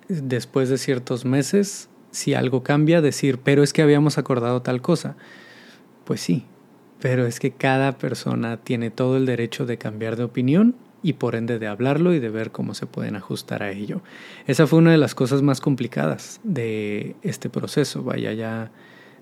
después 0.09 0.69
de 0.69 0.79
ciertos 0.79 1.25
meses, 1.25 1.89
si 2.11 2.35
algo 2.35 2.63
cambia, 2.63 3.01
decir, 3.01 3.39
pero 3.39 3.63
es 3.63 3.73
que 3.73 3.83
habíamos 3.83 4.19
acordado 4.19 4.63
tal 4.63 4.81
cosa. 4.81 5.17
Pues 6.05 6.21
sí, 6.21 6.47
pero 7.01 7.27
es 7.27 7.41
que 7.41 7.53
cada 7.53 7.99
persona 7.99 8.57
tiene 8.57 8.91
todo 8.91 9.17
el 9.17 9.27
derecho 9.27 9.67
de 9.67 9.79
cambiar 9.79 10.17
de 10.17 10.25
opinión 10.25 10.75
y 11.03 11.15
por 11.15 11.35
ende 11.35 11.59
de 11.59 11.69
hablarlo 11.69 12.13
y 12.13 12.19
de 12.19 12.29
ver 12.29 12.51
cómo 12.51 12.75
se 12.75 12.87
pueden 12.87 13.17
ajustar 13.17 13.63
a 13.63 13.71
ello. 13.71 14.03
Esa 14.47 14.67
fue 14.67 14.81
una 14.81 14.91
de 14.91 14.99
las 14.99 15.15
cosas 15.15 15.43
más 15.43 15.61
complicadas 15.61 16.41
de 16.43 17.15
este 17.23 17.49
proceso, 17.51 18.03
vaya 18.03 18.33
ya 18.33 18.71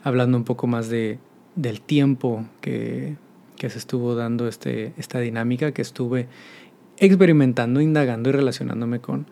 hablando 0.03 0.39
un 0.39 0.45
poco 0.45 0.67
más 0.67 0.89
de, 0.89 1.19
del 1.55 1.81
tiempo 1.81 2.47
que, 2.61 3.17
que 3.57 3.69
se 3.69 3.79
estuvo 3.79 4.15
dando 4.15 4.49
este, 4.49 4.95
esta 4.97 5.21
dinámica, 5.21 5.73
que 5.73 5.83
estuve 5.83 6.29
experimentando, 6.99 7.81
indagando 7.81 8.31
y 8.31 8.33
relacionándome 8.33 9.01
con, 9.01 9.27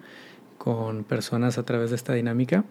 con 0.59 1.05
personas 1.05 1.57
a 1.57 1.63
través 1.65 1.91
de 1.91 1.97
esta 1.97 2.13
dinámica. 2.13 2.65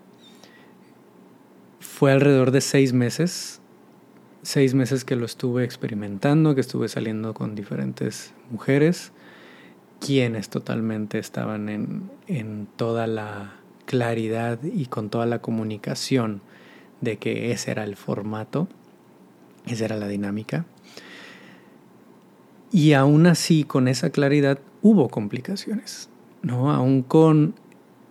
Fue 1.80 2.12
alrededor 2.12 2.52
de 2.52 2.62
seis 2.62 2.94
meses, 2.94 3.62
seis 4.44 4.74
meses 4.76 5.04
que 5.04 5.16
lo 5.16 5.26
estuve 5.26 5.64
experimentando, 5.64 6.54
que 6.54 6.62
estuve 6.62 6.88
saliendo 6.90 7.34
con 7.34 7.56
diferentes 7.56 8.34
mujeres, 8.52 9.12
quienes 10.00 10.50
totalmente 10.50 11.18
estaban 11.18 11.70
en, 11.70 12.12
en 12.28 12.68
toda 12.76 13.08
la 13.08 13.56
claridad 13.86 14.60
y 14.64 14.86
con 14.86 15.10
toda 15.10 15.26
la 15.26 15.40
comunicación 15.40 16.42
de 17.02 17.18
que 17.18 17.52
ese 17.52 17.72
era 17.72 17.84
el 17.84 17.96
formato, 17.96 18.68
esa 19.66 19.86
era 19.86 19.98
la 19.98 20.08
dinámica. 20.08 20.66
Y 22.72 22.94
aún 22.94 23.28
así, 23.28 23.64
con 23.64 23.88
esa 23.88 24.10
claridad, 24.10 24.60
hubo 24.82 25.10
complicaciones, 25.10 26.10
¿no? 26.42 26.72
Aún 26.72 27.04
con 27.04 27.56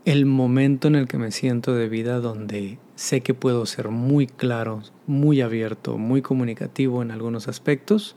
el 0.04 0.26
momento 0.26 0.88
en 0.88 0.94
el 0.94 1.08
que 1.08 1.18
me 1.18 1.30
siento 1.30 1.74
de 1.74 1.88
vida 1.88 2.20
donde 2.20 2.78
sé 2.94 3.20
que 3.20 3.34
puedo 3.34 3.66
ser 3.66 3.88
muy 3.88 4.26
claro, 4.26 4.82
muy 5.06 5.40
abierto, 5.40 5.98
muy 5.98 6.22
comunicativo 6.22 7.02
en 7.02 7.10
algunos 7.10 7.48
aspectos. 7.48 8.16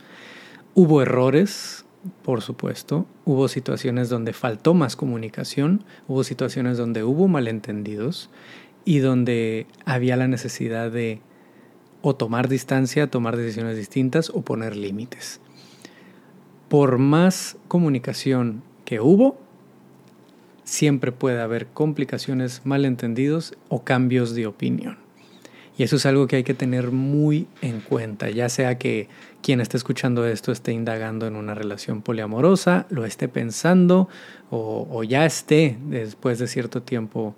Hubo 0.74 1.02
errores, 1.02 1.86
por 2.24 2.42
supuesto, 2.42 3.06
hubo 3.24 3.48
situaciones 3.48 4.10
donde 4.10 4.34
faltó 4.34 4.74
más 4.74 4.96
comunicación, 4.96 5.84
hubo 6.08 6.24
situaciones 6.24 6.78
donde 6.78 7.04
hubo 7.04 7.28
malentendidos 7.28 8.30
y 8.84 9.00
donde 9.00 9.68
había 9.86 10.16
la 10.18 10.28
necesidad 10.28 10.92
de 10.92 11.22
o 12.02 12.16
tomar 12.16 12.48
distancia, 12.48 13.10
tomar 13.10 13.36
decisiones 13.36 13.78
distintas 13.78 14.30
o 14.30 14.44
poner 14.44 14.76
límites. 14.76 15.42
Por 16.70 17.00
más 17.00 17.58
comunicación 17.68 18.62
que 18.86 19.00
hubo, 19.00 19.40
siempre 20.66 21.14
puede 21.14 21.40
haber 21.40 21.68
complicaciones, 21.68 22.62
malentendidos 22.66 23.54
o 23.70 23.84
cambios 23.84 24.36
de 24.36 24.48
opinión. 24.48 24.98
Y 25.78 25.84
eso 25.84 25.98
es 25.98 26.06
algo 26.06 26.28
que 26.28 26.38
hay 26.38 26.44
que 26.44 26.54
tener 26.54 26.92
muy 26.92 27.48
en 27.62 27.82
cuenta, 27.82 28.30
ya 28.30 28.48
sea 28.48 28.78
que 28.78 29.10
quien 29.42 29.60
esté 29.60 29.78
escuchando 29.78 30.26
esto 30.26 30.52
esté 30.52 30.72
indagando 30.72 31.28
en 31.28 31.36
una 31.36 31.54
relación 31.54 32.02
poliamorosa, 32.02 32.88
lo 32.90 33.06
esté 33.06 33.28
pensando 33.28 34.08
o, 34.50 35.04
ya 35.04 35.26
esté 35.26 35.78
después 35.88 36.40
de 36.40 36.48
cierto 36.48 36.82
tiempo 36.82 37.36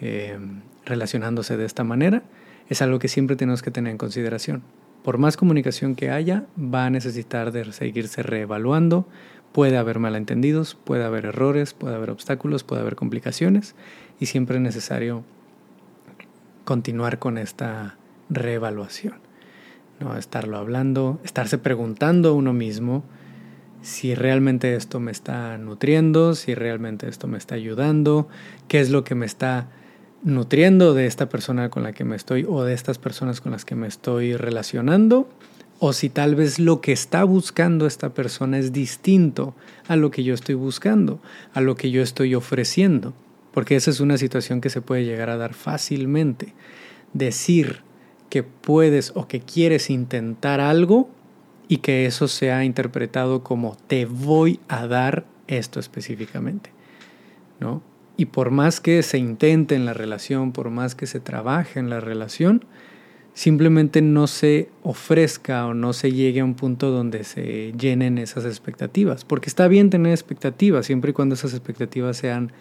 eh, 0.00 0.38
relacionándose 0.86 1.58
de 1.58 1.66
esta 1.66 1.84
manera, 1.84 2.22
es 2.70 2.80
algo 2.80 2.98
que 2.98 3.08
siempre 3.08 3.36
tenemos 3.36 3.62
que 3.62 3.70
tener 3.70 3.90
en 3.90 3.98
consideración. 3.98 4.62
Por 5.02 5.18
más 5.18 5.36
comunicación 5.36 5.94
que 5.94 6.10
haya, 6.10 6.46
va 6.58 6.86
a 6.86 6.90
necesitar 6.90 7.52
de 7.52 7.70
seguirse 7.72 8.22
reevaluando, 8.22 9.06
Puede 9.54 9.76
haber 9.76 10.00
malentendidos, 10.00 10.74
puede 10.74 11.04
haber 11.04 11.26
errores, 11.26 11.74
puede 11.74 11.94
haber 11.94 12.10
obstáculos, 12.10 12.64
puede 12.64 12.82
haber 12.82 12.96
complicaciones 12.96 13.76
y 14.18 14.26
siempre 14.26 14.56
es 14.56 14.62
necesario 14.62 15.22
continuar 16.64 17.20
con 17.20 17.38
esta 17.38 17.96
reevaluación. 18.30 19.14
¿no? 20.00 20.16
Estarlo 20.16 20.58
hablando, 20.58 21.20
estarse 21.22 21.58
preguntando 21.58 22.30
a 22.30 22.32
uno 22.32 22.52
mismo 22.52 23.04
si 23.80 24.16
realmente 24.16 24.74
esto 24.74 24.98
me 24.98 25.12
está 25.12 25.56
nutriendo, 25.56 26.34
si 26.34 26.56
realmente 26.56 27.08
esto 27.08 27.28
me 27.28 27.38
está 27.38 27.54
ayudando, 27.54 28.26
qué 28.66 28.80
es 28.80 28.90
lo 28.90 29.04
que 29.04 29.14
me 29.14 29.24
está 29.24 29.68
nutriendo 30.24 30.94
de 30.94 31.06
esta 31.06 31.28
persona 31.28 31.70
con 31.70 31.84
la 31.84 31.92
que 31.92 32.02
me 32.02 32.16
estoy 32.16 32.44
o 32.48 32.64
de 32.64 32.74
estas 32.74 32.98
personas 32.98 33.40
con 33.40 33.52
las 33.52 33.64
que 33.64 33.76
me 33.76 33.86
estoy 33.86 34.36
relacionando 34.36 35.28
o 35.86 35.92
si 35.92 36.08
tal 36.08 36.34
vez 36.34 36.58
lo 36.58 36.80
que 36.80 36.92
está 36.92 37.24
buscando 37.24 37.86
esta 37.86 38.14
persona 38.14 38.58
es 38.58 38.72
distinto 38.72 39.54
a 39.86 39.96
lo 39.96 40.10
que 40.10 40.24
yo 40.24 40.32
estoy 40.32 40.54
buscando, 40.54 41.20
a 41.52 41.60
lo 41.60 41.74
que 41.74 41.90
yo 41.90 42.00
estoy 42.00 42.34
ofreciendo, 42.34 43.12
porque 43.52 43.76
esa 43.76 43.90
es 43.90 44.00
una 44.00 44.16
situación 44.16 44.62
que 44.62 44.70
se 44.70 44.80
puede 44.80 45.04
llegar 45.04 45.28
a 45.28 45.36
dar 45.36 45.52
fácilmente. 45.52 46.54
Decir 47.12 47.82
que 48.30 48.42
puedes 48.42 49.12
o 49.14 49.28
que 49.28 49.40
quieres 49.40 49.90
intentar 49.90 50.58
algo 50.58 51.10
y 51.68 51.76
que 51.76 52.06
eso 52.06 52.28
sea 52.28 52.64
interpretado 52.64 53.44
como 53.44 53.76
te 53.86 54.06
voy 54.06 54.60
a 54.68 54.86
dar 54.86 55.26
esto 55.48 55.80
específicamente, 55.80 56.70
¿no? 57.60 57.82
Y 58.16 58.24
por 58.24 58.50
más 58.50 58.80
que 58.80 59.02
se 59.02 59.18
intente 59.18 59.74
en 59.74 59.84
la 59.84 59.92
relación, 59.92 60.52
por 60.52 60.70
más 60.70 60.94
que 60.94 61.06
se 61.06 61.20
trabaje 61.20 61.78
en 61.78 61.90
la 61.90 62.00
relación, 62.00 62.64
simplemente 63.34 64.00
no 64.00 64.28
se 64.28 64.70
ofrezca 64.82 65.66
o 65.66 65.74
no 65.74 65.92
se 65.92 66.12
llegue 66.12 66.40
a 66.40 66.44
un 66.44 66.54
punto 66.54 66.90
donde 66.90 67.24
se 67.24 67.72
llenen 67.72 68.16
esas 68.18 68.44
expectativas. 68.44 69.24
Porque 69.24 69.48
está 69.48 69.68
bien 69.68 69.90
tener 69.90 70.12
expectativas, 70.12 70.86
siempre 70.86 71.10
y 71.10 71.14
cuando 71.14 71.34
esas 71.34 71.52
expectativas 71.52 72.16
sean 72.16 72.52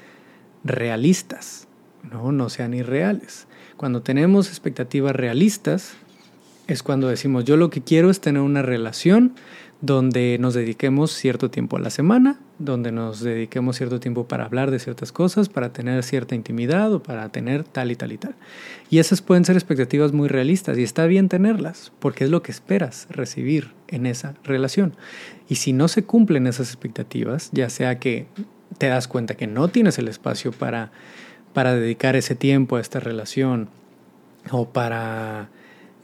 realistas, 0.63 1.68
no, 2.12 2.32
no 2.32 2.50
sean 2.50 2.74
irreales. 2.74 3.48
Cuando 3.77 4.01
tenemos 4.01 4.50
expectativas 4.50 5.15
realistas, 5.15 5.94
es 6.68 6.82
cuando 6.82 7.08
decimos, 7.08 7.46
yo 7.46 7.56
lo 7.56 7.70
que 7.70 7.82
quiero 7.82 8.10
es 8.10 8.20
tener 8.20 8.42
una 8.42 8.62
relación 8.62 9.36
donde 9.83 10.37
nos 10.39 10.53
dediquemos 10.53 11.11
cierto 11.11 11.51
tiempo 11.51 11.75
a 11.75 11.79
la 11.81 11.89
semana, 11.89 12.39
donde 12.57 12.93
nos 12.93 13.19
dediquemos 13.19 13.75
cierto 13.75 13.99
tiempo 13.99 14.29
para 14.29 14.45
hablar 14.45 14.71
de 14.71 14.79
ciertas 14.79 15.11
cosas, 15.11 15.49
para 15.49 15.73
tener 15.73 16.01
cierta 16.03 16.35
intimidad 16.35 16.93
o 16.93 17.03
para 17.03 17.27
tener 17.27 17.65
tal 17.65 17.91
y 17.91 17.97
tal 17.97 18.13
y 18.13 18.17
tal. 18.17 18.33
Y 18.89 18.99
esas 18.99 19.21
pueden 19.21 19.43
ser 19.43 19.57
expectativas 19.57 20.13
muy 20.13 20.29
realistas 20.29 20.77
y 20.77 20.83
está 20.83 21.05
bien 21.05 21.27
tenerlas, 21.27 21.91
porque 21.99 22.23
es 22.23 22.29
lo 22.29 22.41
que 22.41 22.53
esperas 22.53 23.07
recibir 23.09 23.71
en 23.89 24.05
esa 24.05 24.35
relación. 24.45 24.95
Y 25.49 25.55
si 25.55 25.73
no 25.73 25.89
se 25.89 26.05
cumplen 26.05 26.47
esas 26.47 26.69
expectativas, 26.69 27.49
ya 27.51 27.69
sea 27.69 27.99
que 27.99 28.27
te 28.77 28.87
das 28.87 29.09
cuenta 29.09 29.35
que 29.35 29.47
no 29.47 29.67
tienes 29.67 29.99
el 29.99 30.07
espacio 30.07 30.53
para, 30.53 30.93
para 31.51 31.75
dedicar 31.75 32.15
ese 32.15 32.35
tiempo 32.35 32.77
a 32.77 32.79
esta 32.79 33.01
relación 33.01 33.67
o 34.49 34.69
para 34.69 35.49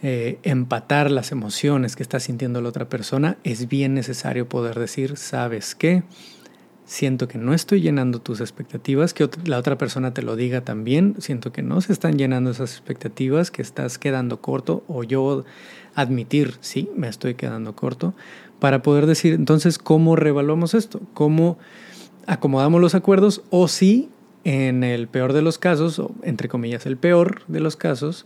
eh, 0.02 0.40
empatar 0.44 1.12
las 1.12 1.34
emociones 1.34 1.98
que 1.98 2.04
está 2.04 2.22
sintiendo 2.22 2.62
la 2.62 2.70
otra 2.70 2.88
persona, 2.88 3.38
es 3.44 3.68
bien 3.68 3.94
necesario 3.94 4.48
poder 4.48 4.80
decir, 4.80 5.18
¿sabes 5.18 5.76
qué? 5.76 6.04
Siento 6.86 7.28
que 7.28 7.38
no 7.38 7.54
estoy 7.54 7.82
llenando 7.82 8.20
tus 8.20 8.40
expectativas, 8.40 9.14
que 9.14 9.30
la 9.44 9.58
otra 9.58 9.78
persona 9.78 10.14
te 10.14 10.22
lo 10.22 10.38
diga 10.38 10.62
también, 10.62 11.16
siento 11.20 11.52
que 11.52 11.62
no 11.62 11.82
se 11.82 11.92
están 11.92 12.18
llenando 12.18 12.50
esas 12.50 12.72
expectativas, 12.72 13.52
que 13.52 13.62
estás 13.62 13.98
quedando 13.98 14.40
corto, 14.40 14.86
o 14.88 15.04
yo 15.04 15.44
admitir, 15.96 16.56
sí, 16.62 16.90
me 16.96 17.10
estoy 17.10 17.36
quedando 17.36 17.76
corto, 17.76 18.14
para 18.60 18.82
poder 18.82 19.06
decir, 19.06 19.34
entonces, 19.34 19.78
¿cómo 19.78 20.16
revaluamos 20.16 20.74
esto? 20.74 21.02
¿Cómo 21.14 21.58
acomodamos 22.26 22.80
los 22.80 22.96
acuerdos? 22.96 23.44
O 23.50 23.68
si, 23.68 24.10
en 24.46 24.86
el 24.86 25.10
peor 25.10 25.34
de 25.34 25.42
los 25.42 25.58
casos, 25.58 26.00
o 26.00 26.12
entre 26.24 26.48
comillas, 26.48 26.86
el 26.86 26.96
peor 26.96 27.42
de 27.48 27.60
los 27.60 27.76
casos, 27.76 28.26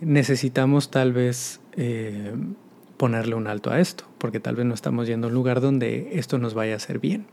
necesitamos 0.00 0.90
tal 0.90 1.12
vez 1.12 1.60
eh, 1.76 2.34
ponerle 2.96 3.34
un 3.34 3.46
alto 3.46 3.70
a 3.70 3.80
esto, 3.80 4.04
porque 4.18 4.40
tal 4.40 4.56
vez 4.56 4.66
no 4.66 4.74
estamos 4.74 5.06
yendo 5.06 5.26
a 5.26 5.30
un 5.30 5.34
lugar 5.34 5.60
donde 5.60 6.10
esto 6.12 6.38
nos 6.38 6.54
vaya 6.54 6.74
a 6.74 6.76
hacer 6.76 6.98
bien. 6.98 7.26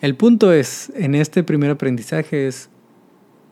El 0.00 0.14
punto 0.14 0.52
es, 0.52 0.92
en 0.94 1.14
este 1.14 1.42
primer 1.42 1.70
aprendizaje 1.70 2.46
es, 2.46 2.68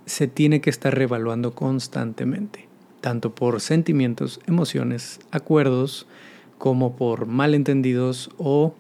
se 0.05 0.29
tiene 0.29 0.61
que 0.61 0.71
estar 0.71 0.95
revaluando 0.95 1.53
constantemente, 1.55 2.69
tanto 3.01 3.35
por 3.35 3.61
sentimientos, 3.61 4.41
emociones, 4.47 5.19
acuerdos, 5.33 6.07
como 6.59 6.97
por 6.97 7.27
malentendidos 7.27 8.31
o 8.39 8.75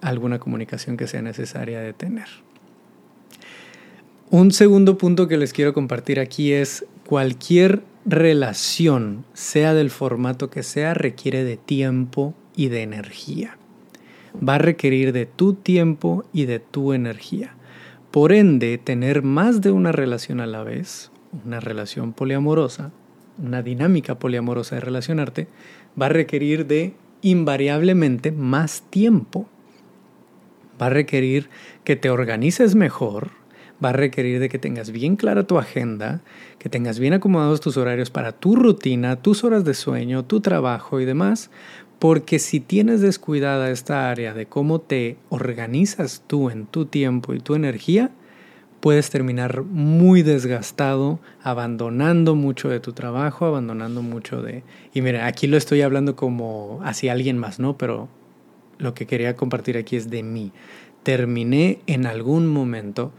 alguna 0.00 0.38
comunicación 0.38 0.96
que 0.96 1.06
sea 1.06 1.22
necesaria 1.22 1.80
de 1.80 1.92
tener. 1.92 2.28
Un 4.30 4.50
segundo 4.50 4.98
punto 4.98 5.28
que 5.28 5.36
les 5.36 5.52
quiero 5.52 5.72
compartir 5.72 6.20
aquí 6.20 6.52
es 6.52 6.84
cualquier 7.06 7.82
relación, 8.06 9.24
sea 9.34 9.74
del 9.74 9.90
formato 9.90 10.48
que 10.48 10.62
sea, 10.62 10.94
requiere 10.94 11.42
de 11.42 11.56
tiempo 11.56 12.34
y 12.54 12.68
de 12.68 12.82
energía. 12.82 13.58
Va 14.36 14.54
a 14.54 14.58
requerir 14.58 15.12
de 15.12 15.26
tu 15.26 15.54
tiempo 15.54 16.24
y 16.32 16.44
de 16.44 16.60
tu 16.60 16.92
energía. 16.92 17.54
Por 18.12 18.32
ende, 18.32 18.78
tener 18.78 19.22
más 19.22 19.60
de 19.60 19.72
una 19.72 19.90
relación 19.90 20.40
a 20.40 20.46
la 20.46 20.62
vez, 20.62 21.10
una 21.44 21.58
relación 21.58 22.12
poliamorosa, 22.12 22.92
una 23.38 23.62
dinámica 23.62 24.18
poliamorosa 24.18 24.76
de 24.76 24.82
relacionarte, 24.82 25.48
va 26.00 26.06
a 26.06 26.10
requerir 26.10 26.66
de 26.66 26.94
invariablemente 27.22 28.30
más 28.30 28.82
tiempo. 28.88 29.48
Va 30.80 30.86
a 30.86 30.90
requerir 30.90 31.50
que 31.82 31.96
te 31.96 32.08
organices 32.08 32.74
mejor, 32.74 33.30
va 33.84 33.90
a 33.90 33.92
requerir 33.92 34.40
de 34.40 34.48
que 34.48 34.58
tengas 34.58 34.90
bien 34.90 35.16
clara 35.16 35.46
tu 35.46 35.58
agenda, 35.58 36.22
que 36.58 36.68
tengas 36.68 36.98
bien 36.98 37.12
acomodados 37.12 37.60
tus 37.60 37.76
horarios 37.76 38.10
para 38.10 38.32
tu 38.32 38.56
rutina, 38.56 39.16
tus 39.16 39.44
horas 39.44 39.64
de 39.64 39.74
sueño, 39.74 40.24
tu 40.24 40.40
trabajo 40.40 41.00
y 41.00 41.04
demás, 41.04 41.50
porque 41.98 42.38
si 42.38 42.60
tienes 42.60 43.00
descuidada 43.00 43.70
esta 43.70 44.10
área 44.10 44.34
de 44.34 44.46
cómo 44.46 44.80
te 44.80 45.16
organizas 45.28 46.22
tú 46.26 46.50
en 46.50 46.66
tu 46.66 46.86
tiempo 46.86 47.34
y 47.34 47.40
tu 47.40 47.54
energía, 47.54 48.10
puedes 48.80 49.10
terminar 49.10 49.62
muy 49.62 50.22
desgastado, 50.22 51.18
abandonando 51.42 52.34
mucho 52.34 52.68
de 52.68 52.80
tu 52.80 52.92
trabajo, 52.92 53.46
abandonando 53.46 54.02
mucho 54.02 54.42
de... 54.42 54.62
Y 54.92 55.00
mira, 55.02 55.26
aquí 55.26 55.46
lo 55.46 55.56
estoy 55.56 55.82
hablando 55.82 56.16
como 56.16 56.80
hacia 56.84 57.12
alguien 57.12 57.38
más, 57.38 57.58
¿no? 57.58 57.76
Pero 57.78 58.08
lo 58.78 58.94
que 58.94 59.06
quería 59.06 59.34
compartir 59.34 59.76
aquí 59.76 59.96
es 59.96 60.10
de 60.10 60.22
mí. 60.22 60.52
Terminé 61.02 61.80
en 61.86 62.06
algún 62.06 62.46
momento 62.46 63.12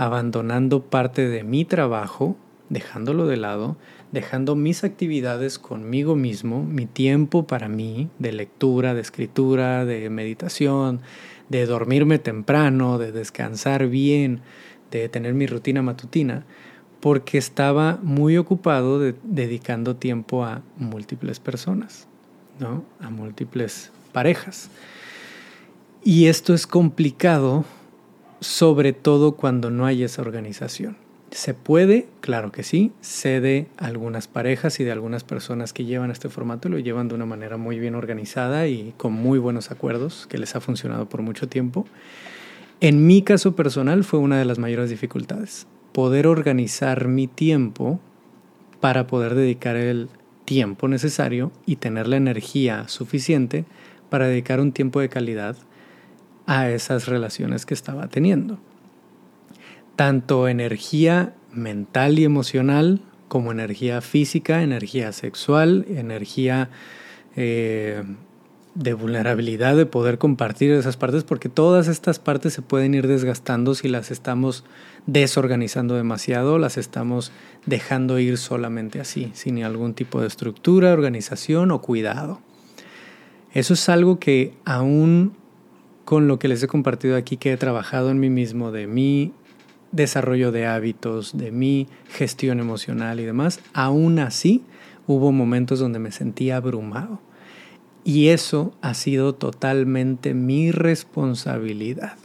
abandonando 0.00 0.82
parte 0.84 1.28
de 1.28 1.44
mi 1.44 1.66
trabajo, 1.66 2.34
dejándolo 2.70 3.26
de 3.26 3.36
lado, 3.36 3.76
dejando 4.12 4.56
mis 4.56 4.82
actividades 4.82 5.58
conmigo 5.58 6.16
mismo, 6.16 6.64
mi 6.64 6.86
tiempo 6.86 7.46
para 7.46 7.68
mí, 7.68 8.08
de 8.18 8.32
lectura, 8.32 8.94
de 8.94 9.02
escritura, 9.02 9.84
de 9.84 10.08
meditación, 10.08 11.02
de 11.50 11.66
dormirme 11.66 12.18
temprano, 12.18 12.96
de 12.96 13.12
descansar 13.12 13.88
bien, 13.88 14.40
de 14.90 15.10
tener 15.10 15.34
mi 15.34 15.46
rutina 15.46 15.82
matutina, 15.82 16.46
porque 17.00 17.36
estaba 17.36 17.98
muy 18.02 18.38
ocupado 18.38 19.00
dedicando 19.00 19.96
tiempo 19.96 20.46
a 20.46 20.62
múltiples 20.78 21.40
personas, 21.40 22.08
¿no? 22.58 22.84
a 23.00 23.10
múltiples 23.10 23.92
parejas. 24.12 24.70
Y 26.02 26.28
esto 26.28 26.54
es 26.54 26.66
complicado, 26.66 27.66
sobre 28.40 28.92
todo 28.92 29.32
cuando 29.32 29.70
no 29.70 29.86
hay 29.86 30.02
esa 30.02 30.22
organización. 30.22 30.96
¿Se 31.30 31.54
puede? 31.54 32.08
Claro 32.20 32.50
que 32.50 32.64
sí. 32.64 32.90
Sé 33.00 33.40
de 33.40 33.68
algunas 33.76 34.26
parejas 34.26 34.80
y 34.80 34.84
de 34.84 34.90
algunas 34.90 35.22
personas 35.22 35.72
que 35.72 35.84
llevan 35.84 36.10
este 36.10 36.28
formato 36.28 36.68
lo 36.68 36.78
llevan 36.78 37.06
de 37.06 37.14
una 37.14 37.26
manera 37.26 37.56
muy 37.56 37.78
bien 37.78 37.94
organizada 37.94 38.66
y 38.66 38.94
con 38.96 39.12
muy 39.12 39.38
buenos 39.38 39.70
acuerdos 39.70 40.26
que 40.28 40.38
les 40.38 40.56
ha 40.56 40.60
funcionado 40.60 41.08
por 41.08 41.22
mucho 41.22 41.48
tiempo. 41.48 41.86
En 42.80 43.06
mi 43.06 43.22
caso 43.22 43.54
personal 43.54 44.02
fue 44.02 44.18
una 44.18 44.38
de 44.38 44.44
las 44.44 44.58
mayores 44.58 44.90
dificultades. 44.90 45.68
Poder 45.92 46.26
organizar 46.26 47.06
mi 47.06 47.28
tiempo 47.28 48.00
para 48.80 49.06
poder 49.06 49.34
dedicar 49.34 49.76
el 49.76 50.08
tiempo 50.44 50.88
necesario 50.88 51.52
y 51.64 51.76
tener 51.76 52.08
la 52.08 52.16
energía 52.16 52.88
suficiente 52.88 53.66
para 54.08 54.26
dedicar 54.26 54.58
un 54.60 54.72
tiempo 54.72 54.98
de 55.00 55.08
calidad 55.08 55.56
a 56.50 56.68
esas 56.68 57.06
relaciones 57.06 57.64
que 57.64 57.74
estaba 57.74 58.08
teniendo 58.08 58.58
tanto 60.00 60.48
energía 60.48 61.34
mental 61.52 62.18
y 62.18 62.24
emocional 62.24 63.02
como 63.28 63.52
energía 63.52 64.00
física, 64.00 64.62
energía 64.62 65.12
sexual, 65.12 65.84
energía 65.90 66.70
eh, 67.36 68.02
de 68.74 68.94
vulnerabilidad, 68.94 69.76
de 69.76 69.84
poder 69.84 70.16
compartir 70.16 70.70
esas 70.70 70.96
partes, 70.96 71.22
porque 71.22 71.50
todas 71.50 71.86
estas 71.86 72.18
partes 72.18 72.54
se 72.54 72.62
pueden 72.62 72.94
ir 72.94 73.08
desgastando 73.08 73.74
si 73.74 73.88
las 73.88 74.10
estamos 74.10 74.64
desorganizando 75.04 75.96
demasiado, 75.96 76.58
las 76.58 76.78
estamos 76.78 77.30
dejando 77.66 78.18
ir 78.18 78.38
solamente 78.38 79.00
así, 79.00 79.30
sin 79.34 79.62
algún 79.62 79.92
tipo 79.92 80.22
de 80.22 80.28
estructura, 80.28 80.94
organización 80.94 81.72
o 81.72 81.82
cuidado. 81.82 82.40
Eso 83.52 83.74
es 83.74 83.86
algo 83.90 84.18
que 84.18 84.54
aún 84.64 85.34
con 86.10 86.26
lo 86.26 86.40
que 86.40 86.48
les 86.48 86.60
he 86.60 86.66
compartido 86.66 87.16
aquí, 87.16 87.36
que 87.36 87.52
he 87.52 87.56
trabajado 87.56 88.10
en 88.10 88.18
mí 88.18 88.30
mismo, 88.30 88.72
de 88.72 88.88
mí 88.88 89.32
desarrollo 89.92 90.50
de 90.50 90.66
hábitos, 90.66 91.38
de 91.38 91.52
mi 91.52 91.86
gestión 92.08 92.58
emocional 92.58 93.20
y 93.20 93.24
demás, 93.24 93.60
aún 93.74 94.18
así 94.18 94.64
hubo 95.06 95.30
momentos 95.30 95.78
donde 95.78 96.00
me 96.00 96.10
sentía 96.10 96.56
abrumado. 96.56 97.20
Y 98.02 98.30
eso 98.30 98.74
ha 98.82 98.94
sido 98.94 99.36
totalmente 99.36 100.34
mi 100.34 100.72
responsabilidad. 100.72 102.16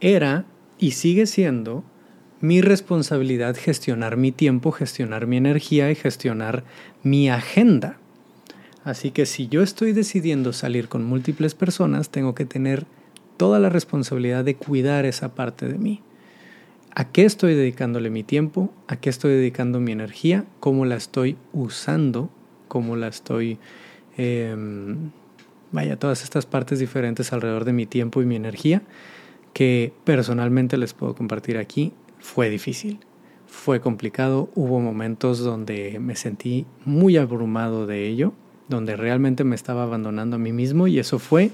Era 0.00 0.44
y 0.76 0.90
sigue 0.90 1.26
siendo 1.26 1.84
mi 2.40 2.60
responsabilidad 2.60 3.54
gestionar 3.54 4.16
mi 4.16 4.32
tiempo, 4.32 4.72
gestionar 4.72 5.28
mi 5.28 5.36
energía 5.36 5.92
y 5.92 5.94
gestionar 5.94 6.64
mi 7.04 7.30
agenda. 7.30 8.00
Así 8.86 9.10
que 9.10 9.26
si 9.26 9.48
yo 9.48 9.62
estoy 9.62 9.92
decidiendo 9.92 10.52
salir 10.52 10.88
con 10.88 11.04
múltiples 11.04 11.56
personas, 11.56 12.10
tengo 12.10 12.36
que 12.36 12.44
tener 12.44 12.86
toda 13.36 13.58
la 13.58 13.68
responsabilidad 13.68 14.44
de 14.44 14.54
cuidar 14.54 15.04
esa 15.06 15.34
parte 15.34 15.66
de 15.66 15.76
mí. 15.76 16.02
A 16.94 17.10
qué 17.10 17.24
estoy 17.24 17.56
dedicándole 17.56 18.10
mi 18.10 18.22
tiempo, 18.22 18.72
a 18.86 18.94
qué 18.94 19.10
estoy 19.10 19.32
dedicando 19.32 19.80
mi 19.80 19.90
energía, 19.90 20.44
cómo 20.60 20.84
la 20.84 20.94
estoy 20.94 21.36
usando, 21.52 22.30
cómo 22.68 22.94
la 22.94 23.08
estoy... 23.08 23.58
Em, 24.16 25.10
vaya, 25.72 25.98
todas 25.98 26.22
estas 26.22 26.46
partes 26.46 26.78
diferentes 26.78 27.32
alrededor 27.32 27.64
de 27.64 27.72
mi 27.72 27.86
tiempo 27.86 28.22
y 28.22 28.24
mi 28.24 28.36
energía 28.36 28.82
que 29.52 29.92
personalmente 30.04 30.76
les 30.76 30.94
puedo 30.94 31.16
compartir 31.16 31.58
aquí, 31.58 31.92
fue 32.20 32.50
difícil, 32.50 33.00
fue 33.48 33.80
complicado, 33.80 34.48
hubo 34.54 34.78
momentos 34.78 35.40
donde 35.40 35.98
me 35.98 36.14
sentí 36.14 36.66
muy 36.84 37.16
abrumado 37.16 37.88
de 37.88 38.06
ello, 38.06 38.32
donde 38.68 38.96
realmente 38.96 39.44
me 39.44 39.54
estaba 39.54 39.84
abandonando 39.84 40.36
a 40.36 40.38
mí 40.38 40.52
mismo 40.52 40.86
y 40.86 40.98
eso 40.98 41.18
fue 41.18 41.50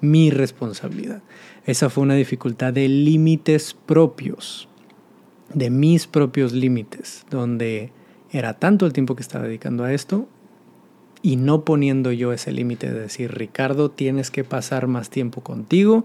mi 0.00 0.30
responsabilidad. 0.30 1.22
Esa 1.66 1.90
fue 1.90 2.02
una 2.02 2.14
dificultad 2.14 2.72
de 2.72 2.88
límites 2.88 3.74
propios 3.86 4.68
de 5.52 5.70
mis 5.70 6.06
propios 6.06 6.52
límites, 6.52 7.24
donde 7.30 7.90
era 8.30 8.54
tanto 8.54 8.86
el 8.86 8.92
tiempo 8.92 9.16
que 9.16 9.22
estaba 9.22 9.46
dedicando 9.46 9.84
a 9.84 9.92
esto 9.92 10.28
y 11.22 11.36
no 11.36 11.64
poniendo 11.64 12.12
yo 12.12 12.32
ese 12.32 12.52
límite 12.52 12.92
de 12.92 13.00
decir, 13.00 13.32
Ricardo, 13.32 13.90
tienes 13.90 14.30
que 14.30 14.44
pasar 14.44 14.86
más 14.86 15.10
tiempo 15.10 15.40
contigo, 15.40 16.04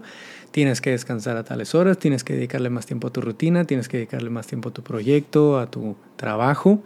tienes 0.50 0.80
que 0.80 0.90
descansar 0.90 1.36
a 1.36 1.44
tales 1.44 1.74
horas, 1.74 1.98
tienes 1.98 2.24
que 2.24 2.34
dedicarle 2.34 2.70
más 2.70 2.86
tiempo 2.86 3.08
a 3.08 3.12
tu 3.12 3.20
rutina, 3.20 3.64
tienes 3.64 3.88
que 3.88 3.98
dedicarle 3.98 4.30
más 4.30 4.46
tiempo 4.46 4.70
a 4.70 4.72
tu 4.72 4.82
proyecto, 4.82 5.58
a 5.58 5.70
tu 5.70 5.94
trabajo. 6.16 6.82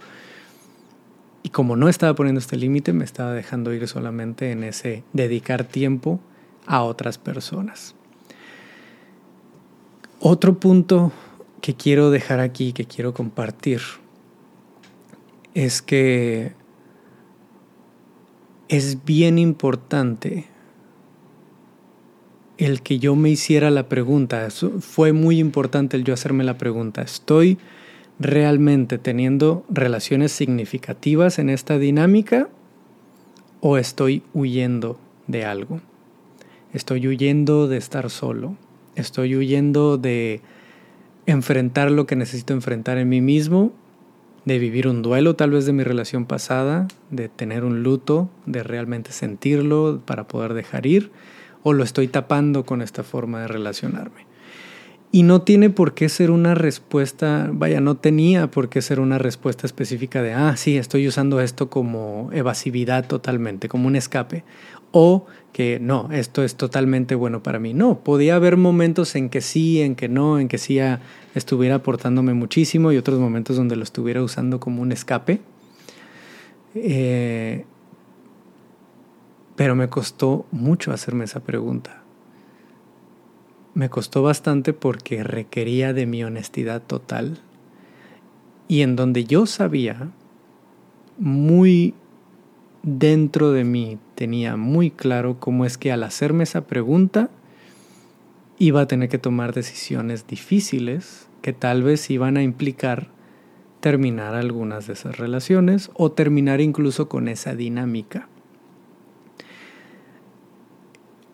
Y 1.43 1.51
como 1.51 1.77
no 1.77 1.89
estaba 1.89 2.15
poniendo 2.15 2.41
este 2.41 2.57
límite, 2.57 2.93
me 2.93 3.05
estaba 3.05 3.33
dejando 3.33 3.73
ir 3.73 3.87
solamente 3.89 4.51
en 4.51 4.65
ese 4.65 5.05
dedicar 5.13 5.65
tiempo 5.65 6.21
a 6.67 6.83
otras 6.83 7.19
personas. 7.19 7.95
Otro 10.21 10.59
punto 10.59 11.13
que 11.61 11.75
quiero 11.75 12.11
dejar 12.11 12.41
aquí, 12.41 12.73
que 12.73 12.85
quiero 12.85 13.15
compartir, 13.15 13.81
es 15.55 15.81
que 15.81 16.53
es 18.69 19.05
bien 19.05 19.39
importante 19.39 20.47
el 22.59 22.83
que 22.83 22.99
yo 22.99 23.15
me 23.15 23.31
hiciera 23.31 23.71
la 23.71 23.89
pregunta. 23.89 24.49
Fue 24.81 25.13
muy 25.13 25.39
importante 25.39 25.97
el 25.97 26.05
yo 26.05 26.15
hacerme 26.15 26.45
la 26.45 26.59
pregunta. 26.59 27.03
¿Estoy 27.03 27.59
realmente 28.19 28.99
teniendo 28.99 29.65
relaciones 29.69 30.33
significativas 30.33 31.39
en 31.39 31.51
esta 31.51 31.79
dinámica 31.79 32.49
o 33.61 33.79
estoy 33.79 34.23
huyendo 34.35 34.99
de 35.27 35.45
algo? 35.45 35.81
Estoy 36.73 37.07
huyendo 37.09 37.69
de 37.69 37.77
estar 37.79 38.11
solo. 38.11 38.57
Estoy 38.95 39.37
huyendo 39.37 39.97
de 39.97 40.43
enfrentar 41.27 41.91
lo 41.91 42.07
que 42.07 42.17
necesito 42.17 42.53
enfrentar 42.53 42.99
en 42.99 43.09
mí 43.09 43.21
mismo, 43.21 43.73
de 44.45 44.59
vivir 44.59 44.89
un 44.89 45.03
duelo 45.03 45.37
tal 45.37 45.51
vez 45.51 45.67
de 45.67 45.73
mi 45.73 45.83
relación 45.83 46.25
pasada, 46.25 46.89
de 47.11 47.29
tener 47.29 47.65
un 47.65 47.83
luto, 47.83 48.31
de 48.47 48.63
realmente 48.63 49.13
sentirlo 49.13 50.01
para 50.05 50.27
poder 50.27 50.55
dejar 50.55 50.87
ir, 50.87 51.11
o 51.63 51.73
lo 51.73 51.85
estoy 51.85 52.09
tapando 52.09 52.65
con 52.65 52.81
esta 52.81 53.03
forma 53.03 53.43
de 53.43 53.49
relacionarme. 53.49 54.28
Y 55.11 55.23
no 55.23 55.41
tiene 55.41 55.71
por 55.71 55.95
qué 55.95 56.11
ser 56.11 56.31
una 56.31 56.55
respuesta, 56.55 57.49
vaya, 57.51 57.81
no 57.81 57.97
tenía 57.97 58.51
por 58.51 58.69
qué 58.69 58.83
ser 58.83 59.01
una 59.01 59.17
respuesta 59.17 59.67
específica 59.67 60.23
de, 60.23 60.35
ah, 60.35 60.55
sí, 60.57 60.77
estoy 60.77 61.09
usando 61.09 61.41
esto 61.41 61.71
como 61.71 62.29
evasividad 62.33 63.07
totalmente, 63.07 63.71
como 63.71 63.87
un 63.87 63.97
escape, 63.97 64.45
o 64.91 65.27
que 65.53 65.81
no, 65.81 66.11
esto 66.13 66.45
es 66.45 66.57
totalmente 66.57 67.15
bueno 67.15 67.43
para 67.43 67.59
mí. 67.59 67.73
No, 67.73 68.01
podía 68.01 68.37
haber 68.37 68.59
momentos 68.59 69.15
en 69.17 69.31
que 69.31 69.41
sí, 69.41 69.81
en 69.81 69.95
que 69.97 70.11
no, 70.11 70.39
en 70.39 70.49
que 70.49 70.59
sí 70.59 70.79
estuviera 71.35 71.77
aportándome 71.77 72.35
muchísimo 72.35 72.93
y 72.93 72.99
otros 72.99 73.19
momentos 73.19 73.57
donde 73.57 73.77
lo 73.77 73.85
estuviera 73.85 74.23
usando 74.23 74.61
como 74.61 74.83
un 74.83 74.93
escape. 74.93 75.41
Eh, 76.75 77.65
pero 79.57 79.75
me 79.75 79.89
costó 79.89 80.47
mucho 80.53 80.93
hacerme 80.93 81.25
esa 81.25 81.41
pregunta. 81.41 82.03
Me 83.79 83.89
costó 83.91 84.25
bastante 84.25 84.73
porque 84.73 85.23
requería 85.23 85.93
de 85.93 86.05
mi 86.05 86.25
honestidad 86.25 86.83
total 86.83 87.39
y 88.67 88.83
en 88.83 88.97
donde 88.97 89.25
yo 89.25 89.47
sabía 89.47 90.09
muy 91.17 91.95
dentro 92.83 93.53
de 93.53 93.63
mí 93.63 93.99
tenía 94.17 94.57
muy 94.57 94.91
claro 94.91 95.39
cómo 95.39 95.65
es 95.65 95.79
que 95.79 95.93
al 95.93 96.03
hacerme 96.03 96.43
esa 96.43 96.67
pregunta 96.67 97.31
iba 98.59 98.81
a 98.81 98.89
tener 98.89 99.09
que 99.09 99.19
tomar 99.19 99.55
decisiones 99.55 100.27
difíciles 100.27 101.29
que 101.41 101.53
tal 101.53 101.85
vez 101.85 102.11
iban 102.11 102.37
a 102.37 102.43
implicar 102.43 103.07
terminar 103.79 104.35
algunas 104.35 104.89
de 104.89 104.95
esas 104.95 105.19
relaciones 105.19 105.93
o 105.95 106.11
terminar 106.11 106.61
incluso 106.61 107.09
con 107.09 107.29
esa 107.29 107.55
dinámica. 107.55 108.29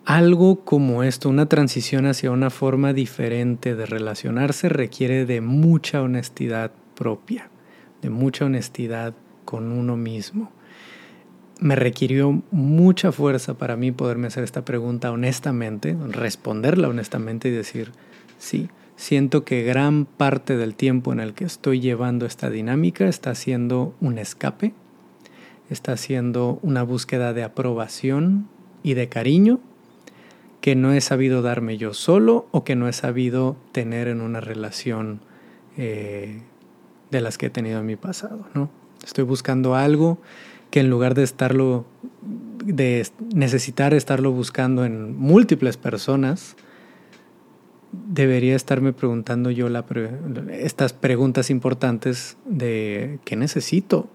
Algo 0.05 0.67
como 0.67 1.03
esto, 1.03 1.31
una 1.31 1.47
transición 1.47 2.05
hacia 2.05 2.31
una 2.31 2.51
forma 2.51 2.93
diferente 2.93 3.75
de 3.75 3.87
relacionarse 3.87 4.69
requiere 4.69 5.25
de 5.25 5.41
mucha 5.41 6.03
honestidad 6.03 6.73
propia, 6.95 7.49
de 8.03 8.11
mucha 8.11 8.45
honestidad 8.45 9.15
con 9.47 9.73
uno 9.73 9.97
mismo. 9.97 10.53
Me 11.59 11.75
requirió 11.75 12.43
mucha 12.51 13.13
fuerza 13.13 13.55
para 13.55 13.77
mí 13.77 13.93
poderme 13.93 14.27
hacer 14.27 14.45
esta 14.45 14.63
pregunta 14.63 15.11
honestamente, 15.11 15.97
responderla 16.11 16.89
honestamente 16.89 17.49
y 17.49 17.53
decir, 17.53 17.93
sí, 18.37 18.69
siento 18.97 19.47
que 19.47 19.63
gran 19.63 20.05
parte 20.05 20.59
del 20.59 20.75
tiempo 20.75 21.15
en 21.15 21.21
el 21.21 21.33
que 21.33 21.47
estoy 21.47 21.81
llevando 21.81 22.27
esta 22.27 22.51
dinámica 22.51 23.09
está 23.09 23.35
siendo 23.35 23.95
un 24.03 24.19
escape, 24.19 24.75
está 25.71 25.97
siendo 25.97 26.59
una 26.61 26.83
búsqueda 26.83 27.33
de 27.33 27.43
aprobación 27.43 28.51
y 28.83 28.93
de 28.93 29.09
cariño 29.09 29.61
que 30.65 30.77
no 30.77 30.95
he 30.95 31.03
sabido 31.03 31.43
darme 31.43 31.77
yo 31.77 31.93
solo 31.93 32.47
o 32.51 32.65
que 32.65 32.75
no 32.75 32.89
he 32.89 32.95
sabido 32.95 33.55
tener 33.73 34.09
en 34.09 34.23
una 34.23 34.41
relación 34.41 35.21
eh, 35.77 36.41
de 37.11 37.21
las 37.21 37.37
que 37.37 37.47
he 37.47 37.51
tenido 37.51 37.81
en 37.81 37.85
mi 37.85 37.97
pasado, 37.97 38.47
¿no? 38.55 38.71
Estoy 39.05 39.25
buscando 39.25 39.75
algo 39.75 40.17
que 40.71 40.81
en 40.81 40.89
lugar 40.89 41.15
de 41.15 41.23
estarlo, 41.23 41.85
de 42.65 43.07
necesitar 43.35 43.93
estarlo 43.93 44.33
buscando 44.33 44.87
en 44.87 45.15
múltiples 45.15 45.77
personas, 45.77 46.57
debería 47.93 48.57
estarme 48.57 48.95
preguntando 48.95 49.51
yo 49.51 49.69
la 49.69 49.85
estas 50.51 50.95
preguntas 50.95 51.51
importantes 51.51 52.39
de 52.47 53.19
qué 53.27 53.37
necesito, 53.37 54.09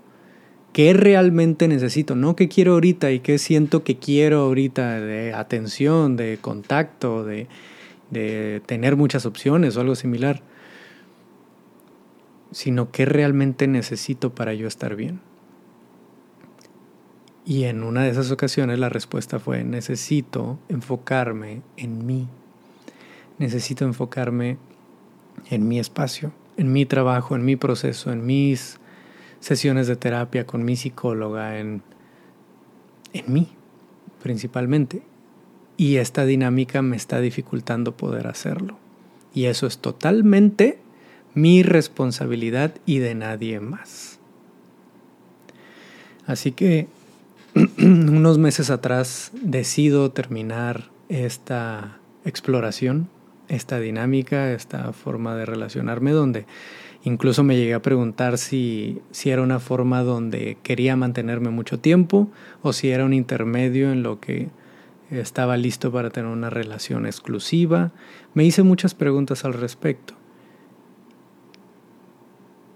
qué 0.73 0.93
realmente 0.93 1.67
necesito, 1.67 2.15
no 2.15 2.35
qué 2.35 2.47
quiero 2.47 2.73
ahorita 2.73 3.11
y 3.11 3.19
qué 3.19 3.37
siento 3.37 3.83
que 3.83 3.97
quiero 3.97 4.41
ahorita 4.41 4.99
de 4.99 5.33
atención, 5.33 6.15
de 6.15 6.37
contacto, 6.39 7.23
de, 7.23 7.47
de 8.11 8.61
tener 8.65 8.95
muchas 8.95 9.25
opciones 9.25 9.75
o 9.77 9.81
algo 9.81 9.95
similar, 9.95 10.41
sino 12.51 12.91
qué 12.91 13.05
realmente 13.05 13.67
necesito 13.67 14.33
para 14.33 14.53
yo 14.53 14.67
estar 14.67 14.95
bien. 14.95 15.21
Y 17.45 17.63
en 17.63 17.83
una 17.83 18.03
de 18.03 18.11
esas 18.11 18.29
ocasiones 18.29 18.77
la 18.77 18.89
respuesta 18.89 19.39
fue, 19.39 19.63
necesito 19.63 20.59
enfocarme 20.69 21.63
en 21.77 22.05
mí. 22.05 22.27
Necesito 23.39 23.85
enfocarme 23.85 24.57
en 25.49 25.67
mi 25.67 25.79
espacio, 25.79 26.31
en 26.57 26.71
mi 26.71 26.85
trabajo, 26.85 27.35
en 27.35 27.45
mi 27.45 27.55
proceso, 27.55 28.11
en 28.11 28.25
mis 28.25 28.79
sesiones 29.39 29.87
de 29.87 29.95
terapia 29.95 30.45
con 30.45 30.63
mi 30.63 30.75
psicóloga, 30.75 31.59
en, 31.59 31.81
en 33.13 33.33
mí 33.33 33.47
principalmente. 34.21 35.01
Y 35.77 35.97
esta 35.97 36.25
dinámica 36.25 36.81
me 36.81 36.97
está 36.97 37.21
dificultando 37.21 37.95
poder 37.95 38.27
hacerlo. 38.27 38.77
Y 39.33 39.45
eso 39.45 39.65
es 39.65 39.77
totalmente 39.77 40.79
mi 41.33 41.63
responsabilidad 41.63 42.73
y 42.85 42.99
de 42.99 43.15
nadie 43.15 43.59
más. 43.59 44.19
Así 46.25 46.51
que 46.51 46.87
unos 47.77 48.37
meses 48.37 48.69
atrás 48.69 49.31
decido 49.33 50.11
terminar 50.11 50.89
esta 51.07 51.97
exploración 52.25 53.07
esta 53.49 53.79
dinámica, 53.79 54.53
esta 54.53 54.93
forma 54.93 55.35
de 55.35 55.45
relacionarme, 55.45 56.11
donde 56.11 56.45
incluso 57.03 57.43
me 57.43 57.55
llegué 57.55 57.73
a 57.73 57.81
preguntar 57.81 58.37
si, 58.37 59.01
si 59.11 59.29
era 59.29 59.41
una 59.41 59.59
forma 59.59 60.03
donde 60.03 60.57
quería 60.63 60.95
mantenerme 60.95 61.49
mucho 61.49 61.79
tiempo 61.79 62.29
o 62.61 62.73
si 62.73 62.89
era 62.89 63.05
un 63.05 63.13
intermedio 63.13 63.91
en 63.91 64.03
lo 64.03 64.19
que 64.19 64.49
estaba 65.09 65.57
listo 65.57 65.91
para 65.91 66.09
tener 66.09 66.29
una 66.29 66.49
relación 66.49 67.05
exclusiva. 67.05 67.91
Me 68.33 68.45
hice 68.45 68.63
muchas 68.63 68.93
preguntas 68.93 69.45
al 69.45 69.53
respecto. 69.53 70.13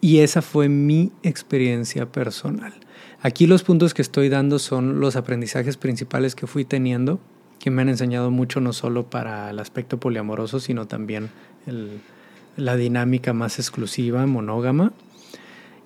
Y 0.01 0.19
esa 0.19 0.41
fue 0.41 0.67
mi 0.67 1.12
experiencia 1.23 2.12
personal. 2.12 2.73
Aquí 3.21 3.47
los 3.47 3.63
puntos 3.63 3.93
que 3.93 4.01
estoy 4.01 4.27
dando 4.27 4.59
son 4.59 4.99
los 4.99 5.15
aprendizajes 5.15 5.77
principales 5.77 6.36
que 6.36 6.45
fui 6.45 6.65
teniendo 6.65 7.19
que 7.63 7.71
me 7.71 7.81
han 7.81 7.88
enseñado 7.88 8.29
mucho 8.29 8.59
no 8.59 8.73
solo 8.73 9.09
para 9.09 9.49
el 9.49 9.59
aspecto 9.59 9.97
poliamoroso, 9.97 10.59
sino 10.59 10.86
también 10.86 11.29
la 12.58 12.76
dinámica 12.76 13.34
más 13.34 13.60
exclusiva, 13.60 14.26
monógama, 14.26 14.94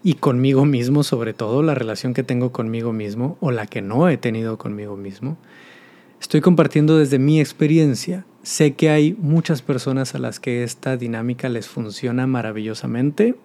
y 0.03 0.15
conmigo 0.15 0.65
mismo, 0.65 1.03
sobre 1.03 1.33
todo 1.33 1.63
la 1.63 1.75
relación 1.75 2.13
que 2.13 2.23
tengo 2.23 2.51
conmigo 2.51 2.93
mismo 2.93 3.37
o 3.39 3.51
la 3.51 3.65
que 3.65 3.81
no 3.81 4.07
he 4.09 4.17
tenido 4.17 4.57
conmigo 4.57 4.95
mismo. 4.95 5.37
Estoy 6.21 6.41
compartiendo 6.41 6.97
desde 6.97 7.19
mi 7.19 7.39
experiencia. 7.39 8.25
Sé 8.43 8.73
que 8.73 8.89
hay 8.89 9.13
muchas 9.19 9.61
personas 9.61 10.15
a 10.15 10.19
las 10.19 10.39
que 10.39 10.63
esta 10.63 10.97
dinámica 10.97 11.49
les 11.49 11.67
funciona 11.67 12.27
maravillosamente, 12.27 13.35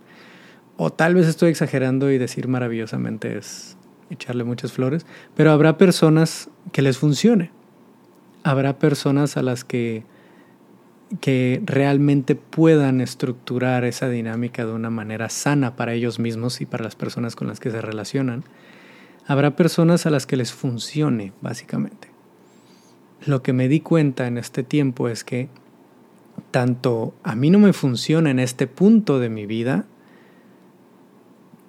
o 0.77 0.91
tal 0.91 1.15
vez 1.15 1.27
estoy 1.27 1.51
exagerando 1.51 2.11
y 2.11 2.19
decir 2.19 2.49
maravillosamente 2.49 3.37
es 3.37 3.77
echarle 4.11 4.45
muchas 4.45 4.73
flores, 4.73 5.07
pero 5.35 5.53
habrá 5.53 5.79
personas 5.79 6.51
que 6.73 6.83
les 6.83 6.99
funcione 6.99 7.51
habrá 8.43 8.79
personas 8.79 9.37
a 9.37 9.43
las 9.43 9.65
que, 9.65 10.05
que 11.21 11.63
realmente 11.65 12.35
puedan 12.35 13.01
estructurar 13.01 13.85
esa 13.85 14.09
dinámica 14.09 14.65
de 14.65 14.73
una 14.73 14.91
manera 14.91 15.29
sana 15.29 15.77
para 15.77 15.93
ellos 15.93 16.19
mismos 16.19 16.61
y 16.61 16.67
para 16.67 16.85
las 16.85 16.97
personas 16.97 17.37
con 17.37 17.49
las 17.49 17.61
que 17.61 17.71
se 17.71 17.81
relacionan. 17.81 18.45
Habrá 19.27 19.57
personas 19.57 20.07
a 20.07 20.11
las 20.11 20.27
que 20.27 20.37
les 20.37 20.53
funcione, 20.53 21.33
básicamente. 21.41 22.09
Lo 23.25 23.43
que 23.43 23.53
me 23.53 23.69
di 23.69 23.81
cuenta 23.81 24.27
en 24.27 24.39
este 24.39 24.63
tiempo 24.63 25.09
es 25.09 25.23
que 25.23 25.49
tanto 26.51 27.15
a 27.23 27.35
mí 27.35 27.51
no 27.51 27.59
me 27.59 27.73
funciona 27.73 28.31
en 28.31 28.39
este 28.39 28.67
punto 28.67 29.19
de 29.19 29.29
mi 29.29 29.47
vida, 29.47 29.85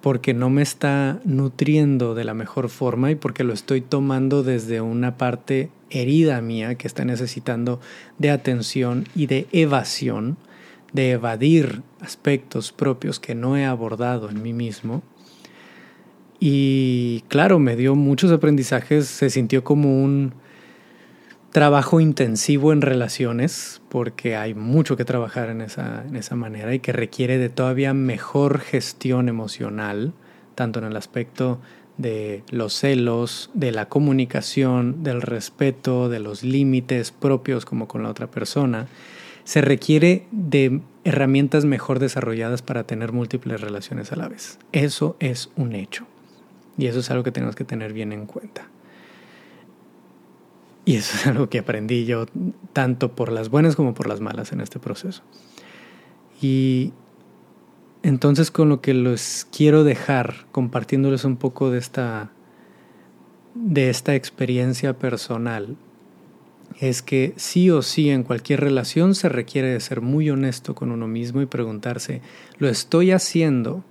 porque 0.04 0.34
no 0.34 0.50
me 0.50 0.60
está 0.60 1.18
nutriendo 1.24 2.14
de 2.14 2.24
la 2.24 2.34
mejor 2.34 2.68
forma 2.68 3.10
y 3.10 3.14
porque 3.14 3.42
lo 3.42 3.54
estoy 3.54 3.80
tomando 3.80 4.42
desde 4.42 4.82
una 4.82 5.16
parte 5.16 5.70
herida 5.88 6.42
mía 6.42 6.74
que 6.74 6.86
está 6.86 7.06
necesitando 7.06 7.80
de 8.18 8.30
atención 8.30 9.06
y 9.14 9.28
de 9.28 9.46
evasión, 9.50 10.36
de 10.92 11.12
evadir 11.12 11.80
aspectos 12.02 12.70
propios 12.70 13.18
que 13.18 13.34
no 13.34 13.56
he 13.56 13.64
abordado 13.64 14.28
en 14.28 14.42
mí 14.42 14.52
mismo. 14.52 15.02
Y 16.38 17.24
claro, 17.28 17.58
me 17.58 17.74
dio 17.74 17.94
muchos 17.94 18.30
aprendizajes, 18.30 19.06
se 19.06 19.30
sintió 19.30 19.64
como 19.64 20.04
un 20.04 20.34
trabajo 21.54 22.00
intensivo 22.00 22.72
en 22.72 22.80
relaciones, 22.80 23.80
porque 23.88 24.34
hay 24.34 24.54
mucho 24.54 24.96
que 24.96 25.04
trabajar 25.04 25.50
en 25.50 25.60
esa, 25.60 26.02
en 26.04 26.16
esa 26.16 26.34
manera 26.34 26.74
y 26.74 26.80
que 26.80 26.92
requiere 26.92 27.38
de 27.38 27.48
todavía 27.48 27.94
mejor 27.94 28.58
gestión 28.58 29.28
emocional, 29.28 30.14
tanto 30.56 30.80
en 30.80 30.86
el 30.86 30.96
aspecto 30.96 31.60
de 31.96 32.42
los 32.50 32.74
celos, 32.74 33.52
de 33.54 33.70
la 33.70 33.88
comunicación, 33.88 35.04
del 35.04 35.22
respeto, 35.22 36.08
de 36.08 36.18
los 36.18 36.42
límites 36.42 37.12
propios 37.12 37.64
como 37.64 37.86
con 37.86 38.02
la 38.02 38.10
otra 38.10 38.26
persona, 38.26 38.88
se 39.44 39.60
requiere 39.60 40.26
de 40.32 40.80
herramientas 41.04 41.64
mejor 41.64 42.00
desarrolladas 42.00 42.62
para 42.62 42.82
tener 42.82 43.12
múltiples 43.12 43.60
relaciones 43.60 44.10
a 44.10 44.16
la 44.16 44.26
vez. 44.26 44.58
Eso 44.72 45.14
es 45.20 45.50
un 45.54 45.76
hecho. 45.76 46.04
Y 46.76 46.86
eso 46.86 46.98
es 46.98 47.12
algo 47.12 47.22
que 47.22 47.30
tenemos 47.30 47.54
que 47.54 47.62
tener 47.62 47.92
bien 47.92 48.12
en 48.12 48.26
cuenta. 48.26 48.66
Y 50.84 50.96
eso 50.96 51.16
es 51.16 51.26
algo 51.26 51.48
que 51.48 51.58
aprendí 51.58 52.04
yo 52.04 52.26
tanto 52.72 53.14
por 53.14 53.32
las 53.32 53.48
buenas 53.48 53.76
como 53.76 53.94
por 53.94 54.06
las 54.06 54.20
malas 54.20 54.52
en 54.52 54.60
este 54.60 54.78
proceso. 54.78 55.22
Y 56.42 56.92
entonces 58.02 58.50
con 58.50 58.68
lo 58.68 58.82
que 58.82 58.92
los 58.92 59.46
quiero 59.50 59.82
dejar, 59.82 60.46
compartiéndoles 60.52 61.24
un 61.24 61.36
poco 61.36 61.70
de 61.70 61.78
esta, 61.78 62.32
de 63.54 63.88
esta 63.88 64.14
experiencia 64.14 64.98
personal, 64.98 65.76
es 66.80 67.00
que 67.02 67.32
sí 67.36 67.70
o 67.70 67.80
sí 67.80 68.10
en 68.10 68.24
cualquier 68.24 68.60
relación 68.60 69.14
se 69.14 69.28
requiere 69.28 69.68
de 69.68 69.80
ser 69.80 70.00
muy 70.02 70.28
honesto 70.28 70.74
con 70.74 70.90
uno 70.90 71.06
mismo 71.06 71.40
y 71.40 71.46
preguntarse, 71.46 72.20
¿lo 72.58 72.68
estoy 72.68 73.12
haciendo 73.12 73.84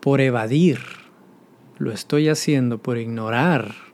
por 0.00 0.20
evadir? 0.20 0.80
¿Lo 1.78 1.90
estoy 1.90 2.28
haciendo 2.28 2.78
por 2.78 2.98
ignorar 2.98 3.93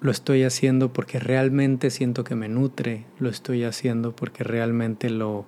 lo 0.00 0.10
estoy 0.10 0.44
haciendo 0.44 0.92
porque 0.92 1.18
realmente 1.18 1.90
siento 1.90 2.24
que 2.24 2.34
me 2.34 2.48
nutre, 2.48 3.04
lo 3.18 3.28
estoy 3.28 3.64
haciendo 3.64 4.14
porque 4.14 4.44
realmente 4.44 5.10
lo, 5.10 5.46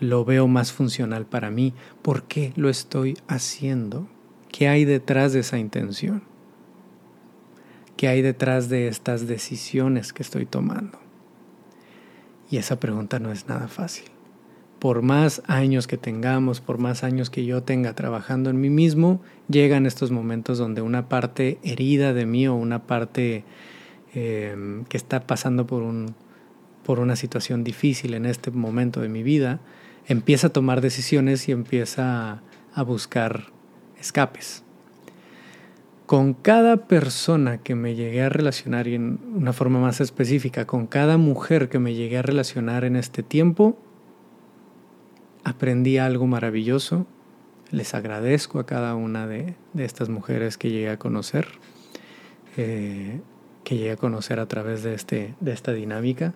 lo 0.00 0.24
veo 0.24 0.48
más 0.48 0.72
funcional 0.72 1.26
para 1.26 1.50
mí. 1.50 1.72
¿Por 2.02 2.24
qué 2.24 2.52
lo 2.56 2.68
estoy 2.68 3.16
haciendo? 3.28 4.08
¿Qué 4.50 4.68
hay 4.68 4.84
detrás 4.84 5.32
de 5.32 5.40
esa 5.40 5.58
intención? 5.58 6.22
¿Qué 7.96 8.08
hay 8.08 8.22
detrás 8.22 8.68
de 8.68 8.88
estas 8.88 9.26
decisiones 9.26 10.12
que 10.12 10.22
estoy 10.22 10.46
tomando? 10.46 10.98
Y 12.50 12.58
esa 12.58 12.78
pregunta 12.78 13.18
no 13.18 13.32
es 13.32 13.48
nada 13.48 13.68
fácil, 13.68 14.06
por 14.78 15.02
más 15.02 15.42
años 15.46 15.86
que 15.86 15.96
tengamos, 15.96 16.60
por 16.60 16.78
más 16.78 17.02
años 17.02 17.30
que 17.30 17.44
yo 17.44 17.62
tenga 17.62 17.94
trabajando 17.94 18.50
en 18.50 18.60
mí 18.60 18.70
mismo, 18.70 19.20
llegan 19.48 19.86
estos 19.86 20.10
momentos 20.10 20.58
donde 20.58 20.82
una 20.82 21.08
parte 21.08 21.58
herida 21.62 22.12
de 22.12 22.26
mí 22.26 22.46
o 22.46 22.54
una 22.54 22.86
parte 22.86 23.44
em, 24.16 24.84
que 24.86 24.96
está 24.96 25.26
pasando 25.26 25.66
por, 25.66 25.82
un, 25.82 26.14
por 26.84 27.00
una 27.00 27.16
situación 27.16 27.64
difícil 27.64 28.14
en 28.14 28.24
este 28.24 28.50
momento 28.50 29.02
de 29.02 29.10
mi 29.10 29.22
vida, 29.22 29.60
empieza 30.06 30.46
a 30.46 30.50
tomar 30.50 30.80
decisiones 30.80 31.48
y 31.48 31.52
empieza 31.52 32.40
a 32.72 32.82
buscar 32.82 33.52
escapes. 34.00 34.64
Con 36.06 36.34
cada 36.34 36.86
persona 36.86 37.58
que 37.58 37.74
me 37.74 37.94
llegué 37.94 38.22
a 38.22 38.28
relacionar 38.28 38.86
y 38.86 38.94
en 38.94 39.18
una 39.34 39.52
forma 39.52 39.80
más 39.80 40.00
específica, 40.00 40.66
con 40.66 40.86
cada 40.86 41.18
mujer 41.18 41.68
que 41.68 41.78
me 41.78 41.94
llegué 41.94 42.16
a 42.16 42.22
relacionar 42.22 42.84
en 42.84 42.96
este 42.96 43.22
tiempo, 43.22 43.76
aprendí 45.44 45.98
algo 45.98 46.26
maravilloso. 46.26 47.06
Les 47.70 47.92
agradezco 47.94 48.60
a 48.60 48.66
cada 48.66 48.94
una 48.94 49.26
de, 49.26 49.56
estas 49.76 50.08
mujeres 50.08 50.56
que 50.56 50.70
llegué 50.70 50.88
a 50.88 50.98
conocer, 50.98 51.48
eh, 52.56 53.20
que 53.66 53.76
llegué 53.76 53.90
a 53.90 53.96
conocer 53.96 54.38
a 54.38 54.46
través 54.46 54.84
de, 54.84 54.94
este, 54.94 55.34
de 55.40 55.52
esta 55.52 55.72
dinámica. 55.72 56.34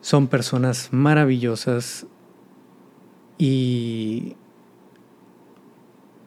Son 0.00 0.28
personas 0.28 0.88
maravillosas 0.90 2.06
y 3.36 4.34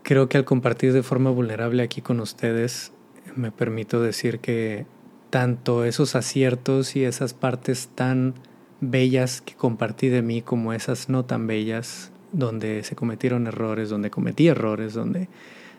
creo 0.04 0.30
que 0.30 0.38
al 0.38 0.46
compartir 0.46 0.94
de 0.94 1.02
forma 1.02 1.32
vulnerable 1.32 1.82
aquí 1.82 2.02
con 2.02 2.20
ustedes, 2.20 2.92
me 3.36 3.52
permito 3.52 4.00
decir 4.00 4.38
que 4.38 4.86
tanto 5.32 5.84
esos 5.84 6.16
aciertos 6.16 6.96
y 6.96 7.04
esas 7.04 7.34
partes 7.34 7.90
tan 7.96 8.36
bellas 8.82 9.42
que 9.42 9.56
compartí 9.56 10.10
de 10.10 10.22
mí 10.22 10.44
como 10.44 10.72
esas 10.74 11.10
no 11.10 11.26
tan 11.26 11.48
bellas, 11.48 12.12
donde 12.32 12.84
se 12.84 12.96
cometieron 12.96 13.48
errores, 13.48 13.90
donde 13.90 14.12
cometí 14.12 14.50
errores, 14.50 14.94
donde 14.94 15.30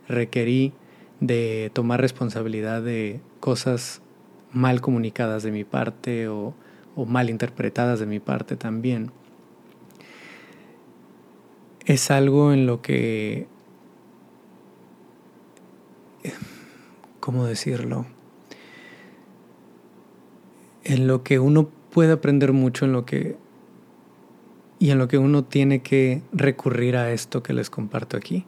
requerí 0.08 0.72
de 1.20 1.70
tomar 1.72 2.00
responsabilidad 2.00 2.82
de 2.82 3.20
cosas 3.40 4.02
mal 4.52 4.80
comunicadas 4.80 5.42
de 5.42 5.52
mi 5.52 5.64
parte 5.64 6.28
o, 6.28 6.54
o 6.96 7.04
mal 7.06 7.30
interpretadas 7.30 8.00
de 8.00 8.06
mi 8.06 8.20
parte 8.20 8.56
también. 8.56 9.12
Es 11.84 12.10
algo 12.10 12.52
en 12.52 12.66
lo 12.66 12.82
que... 12.82 13.46
¿Cómo 17.20 17.44
decirlo? 17.44 18.06
En 20.84 21.06
lo 21.06 21.22
que 21.22 21.38
uno 21.38 21.68
puede 21.90 22.12
aprender 22.12 22.52
mucho 22.52 22.84
en 22.84 22.92
lo 22.92 23.04
que 23.04 23.36
y 24.78 24.90
en 24.90 24.98
lo 24.98 25.08
que 25.08 25.18
uno 25.18 25.44
tiene 25.44 25.82
que 25.82 26.22
recurrir 26.32 26.96
a 26.96 27.12
esto 27.12 27.42
que 27.42 27.52
les 27.52 27.68
comparto 27.68 28.16
aquí. 28.16 28.46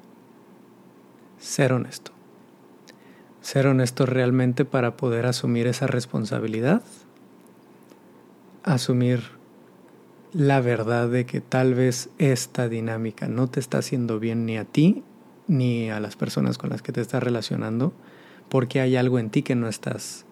Ser 1.39 1.75
honesto. 1.75 2.13
Ser 3.43 3.67
honesto 3.67 4.07
realmente 4.07 4.65
para 4.65 4.97
poder 4.97 5.27
asumir 5.27 5.67
esa 5.67 5.87
responsabilidad. 5.87 6.83
Asumir 8.63 9.23
la 10.33 10.61
verdad 10.61 11.09
de 11.09 11.27
que 11.27 11.41
tal 11.41 11.75
vez 11.75 12.09
esta 12.19 12.69
dinámica 12.69 13.29
no 13.29 13.49
te 13.49 13.61
está 13.61 13.79
haciendo 13.79 14.19
bien 14.19 14.47
ni 14.47 14.57
a 14.57 14.65
ti 14.65 15.03
ni 15.47 15.91
a 15.91 16.01
las 16.01 16.17
personas 16.17 16.57
con 16.57 16.71
las 16.71 16.81
que 16.81 16.93
te 16.93 17.03
estás 17.03 17.23
relacionando 17.23 17.93
porque 18.49 18.81
hay 18.81 18.97
algo 18.97 19.19
en 19.19 19.31
ti 19.31 19.43
que 19.43 19.55
no 19.55 19.69
estás 19.69 20.25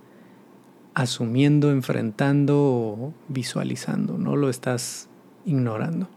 asumiendo, 0.94 1.70
enfrentando 1.70 2.58
o 2.58 3.14
visualizando, 3.28 4.18
no 4.18 4.36
lo 4.36 4.48
estás 4.48 5.08
ignorando. 5.44 6.08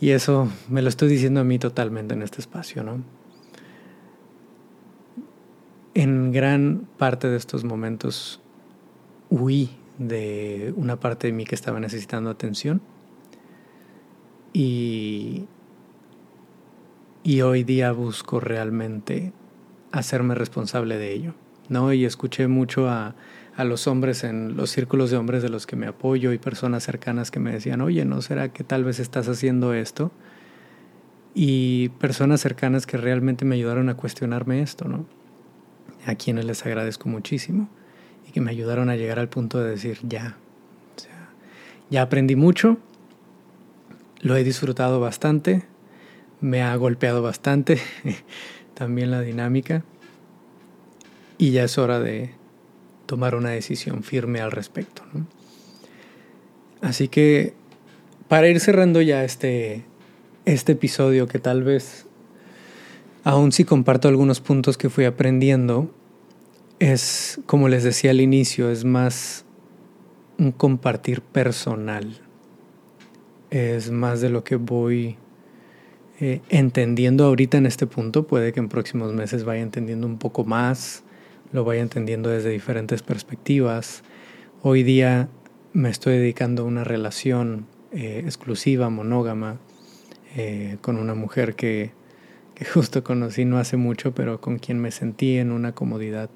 Y 0.00 0.10
eso 0.10 0.48
me 0.68 0.82
lo 0.82 0.88
estoy 0.88 1.08
diciendo 1.08 1.40
a 1.40 1.44
mí 1.44 1.58
totalmente 1.58 2.14
en 2.14 2.22
este 2.22 2.40
espacio, 2.40 2.82
¿no? 2.82 3.02
En 5.94 6.32
gran 6.32 6.86
parte 6.98 7.28
de 7.28 7.36
estos 7.36 7.64
momentos 7.64 8.40
huí 9.28 9.70
de 9.98 10.72
una 10.76 11.00
parte 11.00 11.26
de 11.26 11.32
mí 11.32 11.44
que 11.44 11.54
estaba 11.54 11.80
necesitando 11.80 12.30
atención 12.30 12.80
y, 14.52 15.46
y 17.22 17.40
hoy 17.42 17.64
día 17.64 17.92
busco 17.92 18.40
realmente 18.40 19.32
hacerme 19.92 20.34
responsable 20.34 20.96
de 20.96 21.12
ello. 21.12 21.34
¿no? 21.68 21.92
Y 21.92 22.04
escuché 22.04 22.48
mucho 22.48 22.88
a, 22.88 23.14
a 23.56 23.64
los 23.64 23.86
hombres 23.86 24.24
en 24.24 24.56
los 24.56 24.70
círculos 24.70 25.10
de 25.10 25.16
hombres 25.16 25.42
de 25.42 25.48
los 25.48 25.66
que 25.66 25.76
me 25.76 25.86
apoyo 25.86 26.32
y 26.32 26.38
personas 26.38 26.82
cercanas 26.82 27.30
que 27.30 27.40
me 27.40 27.52
decían, 27.52 27.80
oye, 27.80 28.04
¿no 28.04 28.22
será 28.22 28.52
que 28.52 28.64
tal 28.64 28.84
vez 28.84 28.98
estás 28.98 29.28
haciendo 29.28 29.72
esto? 29.74 30.10
Y 31.34 31.90
personas 32.00 32.40
cercanas 32.40 32.86
que 32.86 32.96
realmente 32.96 33.44
me 33.44 33.54
ayudaron 33.54 33.88
a 33.88 33.96
cuestionarme 33.96 34.62
esto, 34.62 34.88
¿no? 34.88 35.06
A 36.10 36.16
quienes 36.16 36.44
les 36.44 36.66
agradezco 36.66 37.08
muchísimo 37.08 37.68
y 38.28 38.32
que 38.32 38.40
me 38.40 38.50
ayudaron 38.50 38.90
a 38.90 38.96
llegar 38.96 39.20
al 39.20 39.28
punto 39.28 39.62
de 39.62 39.70
decir, 39.70 39.98
ya, 40.02 40.36
ya 41.88 42.02
aprendí 42.02 42.34
mucho, 42.34 42.78
lo 44.20 44.34
he 44.34 44.42
disfrutado 44.42 44.98
bastante, 44.98 45.62
me 46.40 46.62
ha 46.62 46.74
golpeado 46.74 47.22
bastante 47.22 47.78
también 48.74 49.12
la 49.12 49.20
dinámica 49.20 49.84
y 51.38 51.52
ya 51.52 51.62
es 51.62 51.78
hora 51.78 52.00
de 52.00 52.34
tomar 53.06 53.36
una 53.36 53.50
decisión 53.50 54.02
firme 54.02 54.40
al 54.40 54.50
respecto. 54.50 55.02
Así 56.80 57.06
que 57.06 57.54
para 58.26 58.48
ir 58.48 58.58
cerrando 58.58 59.00
ya 59.00 59.22
este, 59.22 59.84
este 60.44 60.72
episodio 60.72 61.28
que 61.28 61.38
tal 61.38 61.62
vez, 61.62 62.06
aun 63.22 63.52
si 63.52 63.64
comparto 63.64 64.08
algunos 64.08 64.40
puntos 64.40 64.76
que 64.76 64.90
fui 64.90 65.04
aprendiendo, 65.04 65.94
es, 66.80 67.40
como 67.46 67.68
les 67.68 67.84
decía 67.84 68.10
al 68.10 68.20
inicio, 68.20 68.70
es 68.70 68.84
más 68.84 69.44
un 70.38 70.50
compartir 70.50 71.22
personal. 71.22 72.20
Es 73.50 73.90
más 73.92 74.20
de 74.20 74.30
lo 74.30 74.42
que 74.42 74.56
voy 74.56 75.16
eh, 76.18 76.40
entendiendo 76.48 77.24
ahorita 77.24 77.58
en 77.58 77.66
este 77.66 77.86
punto. 77.86 78.26
Puede 78.26 78.52
que 78.52 78.58
en 78.58 78.68
próximos 78.68 79.12
meses 79.12 79.44
vaya 79.44 79.62
entendiendo 79.62 80.08
un 80.08 80.18
poco 80.18 80.44
más 80.44 81.04
lo 81.52 81.64
vaya 81.64 81.82
entendiendo 81.82 82.30
desde 82.30 82.50
diferentes 82.50 83.02
perspectivas. 83.02 84.02
Hoy 84.62 84.82
día 84.82 85.28
me 85.72 85.90
estoy 85.90 86.14
dedicando 86.14 86.62
a 86.62 86.66
una 86.66 86.84
relación 86.84 87.66
eh, 87.92 88.22
exclusiva, 88.24 88.88
monógama, 88.88 89.58
eh, 90.36 90.76
con 90.80 90.96
una 90.96 91.14
mujer 91.14 91.54
que, 91.56 91.90
que 92.54 92.64
justo 92.64 93.02
conocí 93.02 93.44
no 93.44 93.58
hace 93.58 93.76
mucho, 93.76 94.14
pero 94.14 94.40
con 94.40 94.58
quien 94.58 94.80
me 94.80 94.90
sentí 94.90 95.38
en 95.38 95.50
una 95.50 95.72
comodidad 95.72 96.30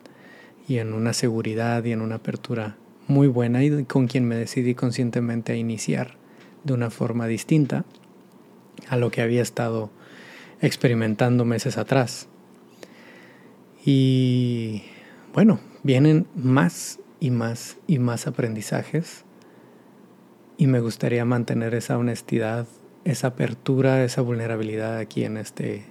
y 0.67 0.79
en 0.79 0.93
una 0.93 1.13
seguridad 1.13 1.85
y 1.85 1.93
en 1.93 2.01
una 2.01 2.17
apertura 2.17 2.77
muy 3.07 3.29
buena 3.29 3.63
y 3.63 3.85
con 3.85 4.07
quien 4.07 4.27
me 4.27 4.37
decidí 4.37 4.75
conscientemente 4.75 5.53
a 5.53 5.57
iniciar 5.57 6.17
de 6.65 6.73
una 6.73 6.91
forma 6.91 7.27
distinta 7.27 7.85
a 8.89 8.97
lo 8.97 9.11
que 9.11 9.23
había 9.23 9.43
estado 9.43 9.91
experimentando 10.61 11.45
meses 11.45 11.77
atrás. 11.77 12.29
Y 13.85 14.83
bueno, 15.35 15.61
vienen 15.83 16.27
más 16.35 16.99
y 17.21 17.31
más 17.31 17.77
y 17.87 17.99
más 17.99 18.27
aprendizajes 18.27 19.25
y 20.57 20.67
me 20.67 20.81
gustaría 20.81 21.25
mantener 21.25 21.75
esa 21.75 21.99
honestidad, 21.99 22.67
esa 23.05 23.29
apertura, 23.29 24.05
esa 24.05 24.23
vulnerabilidad 24.23 24.99
aquí 24.99 25.25
en 25.25 25.37
este, 25.37 25.85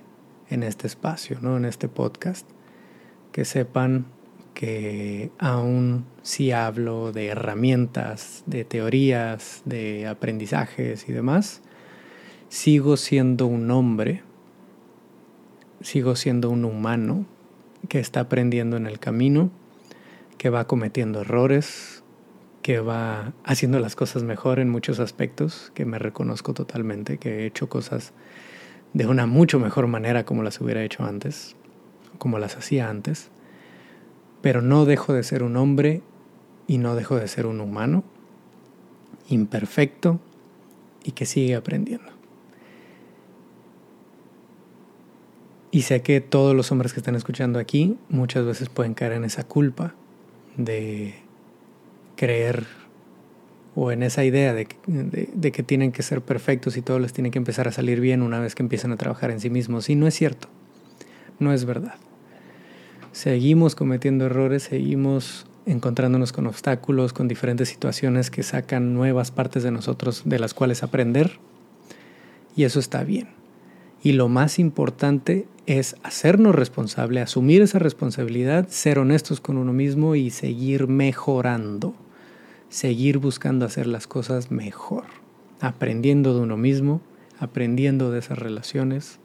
en 0.50 0.64
este 0.64 0.88
espacio, 0.88 1.38
¿no? 1.42 1.58
en 1.58 1.66
este 1.66 1.88
podcast. 1.88 2.48
Que 3.32 3.46
sepan 3.46 4.06
que 4.54 5.32
aún 5.40 6.06
si 6.22 6.52
hablo 6.52 7.12
de 7.12 7.28
herramientas, 7.28 8.44
de 8.46 8.64
teorías, 8.66 9.62
de 9.66 10.08
aprendizajes 10.08 11.08
y 11.10 11.12
demás, 11.12 11.62
sigo 12.50 12.98
siendo 12.98 13.48
un 13.48 13.70
hombre, 13.72 14.24
sigo 15.82 16.16
siendo 16.16 16.50
un 16.50 16.66
humano 16.66 17.26
que 17.90 18.00
está 18.00 18.22
aprendiendo 18.22 18.78
en 18.78 18.88
el 18.88 19.00
camino, 19.00 19.52
que 20.38 20.50
va 20.50 20.68
cometiendo 20.68 21.22
errores, 21.22 22.04
que 22.62 22.80
va 22.80 23.34
haciendo 23.44 23.80
las 23.80 23.96
cosas 23.96 24.24
mejor 24.24 24.60
en 24.60 24.70
muchos 24.70 25.00
aspectos, 25.00 25.72
que 25.74 25.86
me 25.86 26.00
reconozco 26.00 26.54
totalmente, 26.54 27.18
que 27.18 27.40
he 27.40 27.46
hecho 27.46 27.68
cosas 27.68 28.14
de 28.94 29.08
una 29.08 29.26
mucho 29.26 29.60
mejor 29.60 29.88
manera 29.88 30.24
como 30.24 30.44
las 30.44 30.62
hubiera 30.62 30.84
hecho 30.84 31.04
antes, 31.04 31.56
como 32.20 32.40
las 32.40 32.56
hacía 32.56 32.90
antes, 32.90 33.30
pero 34.44 34.62
no 34.62 34.84
dejo 34.84 35.14
de 35.14 35.24
ser 35.24 35.42
un 35.42 35.56
hombre 35.56 36.02
y 36.68 36.78
no 36.78 36.96
dejo 36.96 37.16
de 37.16 37.30
ser 37.30 37.46
un 37.46 37.62
humano 37.62 38.04
imperfecto 39.30 40.20
y 41.02 41.14
que 41.14 41.26
sigue 41.26 41.56
aprendiendo. 41.56 42.12
Y 45.72 45.84
sé 45.84 46.02
que 46.02 46.20
todos 46.20 46.54
los 46.54 46.74
hombres 46.74 46.92
que 46.92 47.00
están 47.00 47.16
escuchando 47.16 47.58
aquí 47.58 47.98
muchas 48.10 48.46
veces 48.46 48.68
pueden 48.68 48.96
caer 48.96 49.14
en 49.14 49.24
esa 49.24 49.46
culpa 49.46 49.96
de 50.58 51.16
creer 52.18 52.66
o 53.76 53.94
en 53.94 54.04
esa 54.04 54.26
idea 54.26 54.54
de, 54.54 54.66
que 54.66 55.64
tienen 55.64 55.94
que 55.94 56.04
ser 56.04 56.22
perfectos 56.22 56.76
y 56.76 56.82
todo 56.82 57.00
les 57.00 57.14
tiene 57.14 57.32
que 57.32 57.38
empezar 57.38 57.70
a 57.70 57.72
salir 57.72 58.02
bien 58.02 58.22
una 58.22 58.42
vez 58.42 58.56
que 58.56 58.62
empiezan 58.62 58.92
a 58.92 58.98
trabajar 58.98 59.32
en 59.32 59.40
sí 59.40 59.50
mismos. 59.50 59.90
Y 59.90 59.96
no 59.96 60.06
es 60.06 60.16
cierto, 60.16 60.50
no 61.40 61.54
es 61.54 61.64
verdad. 61.64 61.96
Seguimos 63.14 63.76
cometiendo 63.76 64.26
errores, 64.26 64.64
seguimos 64.64 65.46
encontrándonos 65.66 66.34
con 66.34 66.46
obstáculos, 66.48 67.14
con 67.14 67.30
diferentes 67.30 67.70
situaciones 67.70 68.30
que 68.30 68.44
sacan 68.44 68.94
nuevas 68.94 69.32
partes 69.32 69.64
de 69.64 69.72
nosotros 69.72 70.24
de 70.26 70.40
las 70.40 70.54
cuales 70.54 70.84
aprender. 70.84 71.40
Y 72.58 72.66
eso 72.66 72.82
está 72.82 73.06
bien. 73.06 73.30
Y 74.04 74.12
lo 74.12 74.28
más 74.28 74.60
importante 74.60 75.48
es 75.66 75.96
hacernos 76.04 76.54
responsable, 76.54 77.22
asumir 77.22 77.62
esa 77.62 77.80
responsabilidad, 77.80 78.68
ser 78.68 79.00
honestos 79.00 79.40
con 79.40 79.56
uno 79.56 79.72
mismo 79.72 80.16
y 80.16 80.30
seguir 80.30 80.90
mejorando 80.90 81.96
seguir 82.74 83.20
buscando 83.20 83.68
hacer 83.68 83.86
las 83.86 84.08
cosas 84.08 84.50
mejor, 84.50 85.04
aprendiendo 85.62 86.34
de 86.34 86.42
uno 86.42 86.58
mismo, 86.58 87.02
aprendiendo 87.40 88.10
de 88.10 88.18
esas 88.18 88.40
relaciones 88.40 89.20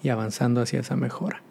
y 0.00 0.10
avanzando 0.10 0.60
hacia 0.60 0.78
esa 0.78 0.94
mejora. 0.94 1.42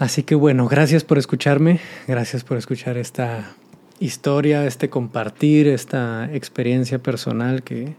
Así 0.00 0.22
que 0.22 0.34
bueno, 0.34 0.66
gracias 0.66 1.04
por 1.04 1.18
escucharme, 1.18 1.78
gracias 2.08 2.42
por 2.42 2.56
escuchar 2.56 2.96
esta 2.96 3.54
historia, 3.98 4.64
este 4.66 4.88
compartir, 4.88 5.68
esta 5.68 6.32
experiencia 6.32 7.00
personal 7.00 7.62
que, 7.62 7.96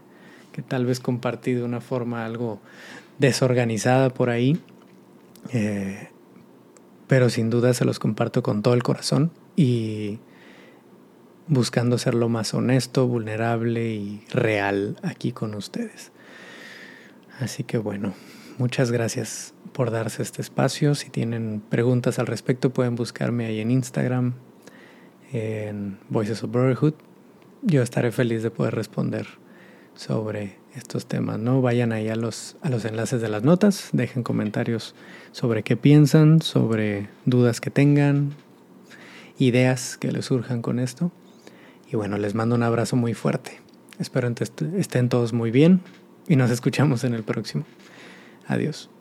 tal 0.66 0.84
vez 0.84 0.98
compartí 0.98 1.52
de 1.52 1.62
una 1.62 1.80
forma 1.80 2.26
algo 2.26 2.60
desorganizada 3.20 4.10
por 4.10 4.30
ahí, 4.30 4.60
eh, 5.52 6.08
pero 7.06 7.30
sin 7.30 7.50
duda 7.50 7.72
se 7.72 7.84
los 7.84 8.00
comparto 8.00 8.42
con 8.42 8.62
todo 8.62 8.74
el 8.74 8.82
corazón 8.82 9.30
y 9.54 10.18
buscando 11.46 11.98
ser 11.98 12.14
lo 12.14 12.28
más 12.28 12.52
honesto, 12.52 13.06
vulnerable 13.06 13.94
y 13.94 14.24
real 14.32 14.96
aquí 15.04 15.30
con 15.30 15.54
ustedes. 15.54 16.10
Así 17.38 17.62
que 17.62 17.78
bueno, 17.78 18.12
muchas 18.58 18.90
gracias 18.90 19.54
por 19.72 19.90
darse 19.90 20.22
este 20.22 20.42
espacio. 20.42 20.94
Si 20.94 21.10
tienen 21.10 21.62
preguntas 21.68 22.18
al 22.18 22.26
respecto 22.26 22.70
pueden 22.70 22.94
buscarme 22.94 23.46
ahí 23.46 23.60
en 23.60 23.70
Instagram, 23.70 24.34
en 25.32 25.98
Voices 26.08 26.42
of 26.42 26.50
Brotherhood. 26.50 26.94
Yo 27.62 27.82
estaré 27.82 28.12
feliz 28.12 28.42
de 28.42 28.50
poder 28.50 28.74
responder 28.74 29.26
sobre 29.94 30.56
estos 30.74 31.06
temas. 31.06 31.38
No 31.38 31.62
vayan 31.62 31.92
ahí 31.92 32.08
a 32.08 32.16
los, 32.16 32.56
a 32.62 32.70
los 32.70 32.84
enlaces 32.84 33.20
de 33.20 33.28
las 33.28 33.42
notas, 33.42 33.90
dejen 33.92 34.22
comentarios 34.22 34.94
sobre 35.32 35.62
qué 35.62 35.76
piensan, 35.76 36.42
sobre 36.42 37.08
dudas 37.24 37.60
que 37.60 37.70
tengan, 37.70 38.34
ideas 39.38 39.96
que 39.96 40.12
les 40.12 40.26
surjan 40.26 40.62
con 40.62 40.78
esto. 40.78 41.12
Y 41.90 41.96
bueno, 41.96 42.18
les 42.18 42.34
mando 42.34 42.54
un 42.54 42.62
abrazo 42.62 42.96
muy 42.96 43.14
fuerte. 43.14 43.60
Espero 43.98 44.32
estén 44.76 45.08
todos 45.08 45.32
muy 45.32 45.50
bien 45.50 45.80
y 46.26 46.36
nos 46.36 46.50
escuchamos 46.50 47.04
en 47.04 47.14
el 47.14 47.22
próximo. 47.22 47.64
Adiós. 48.48 48.91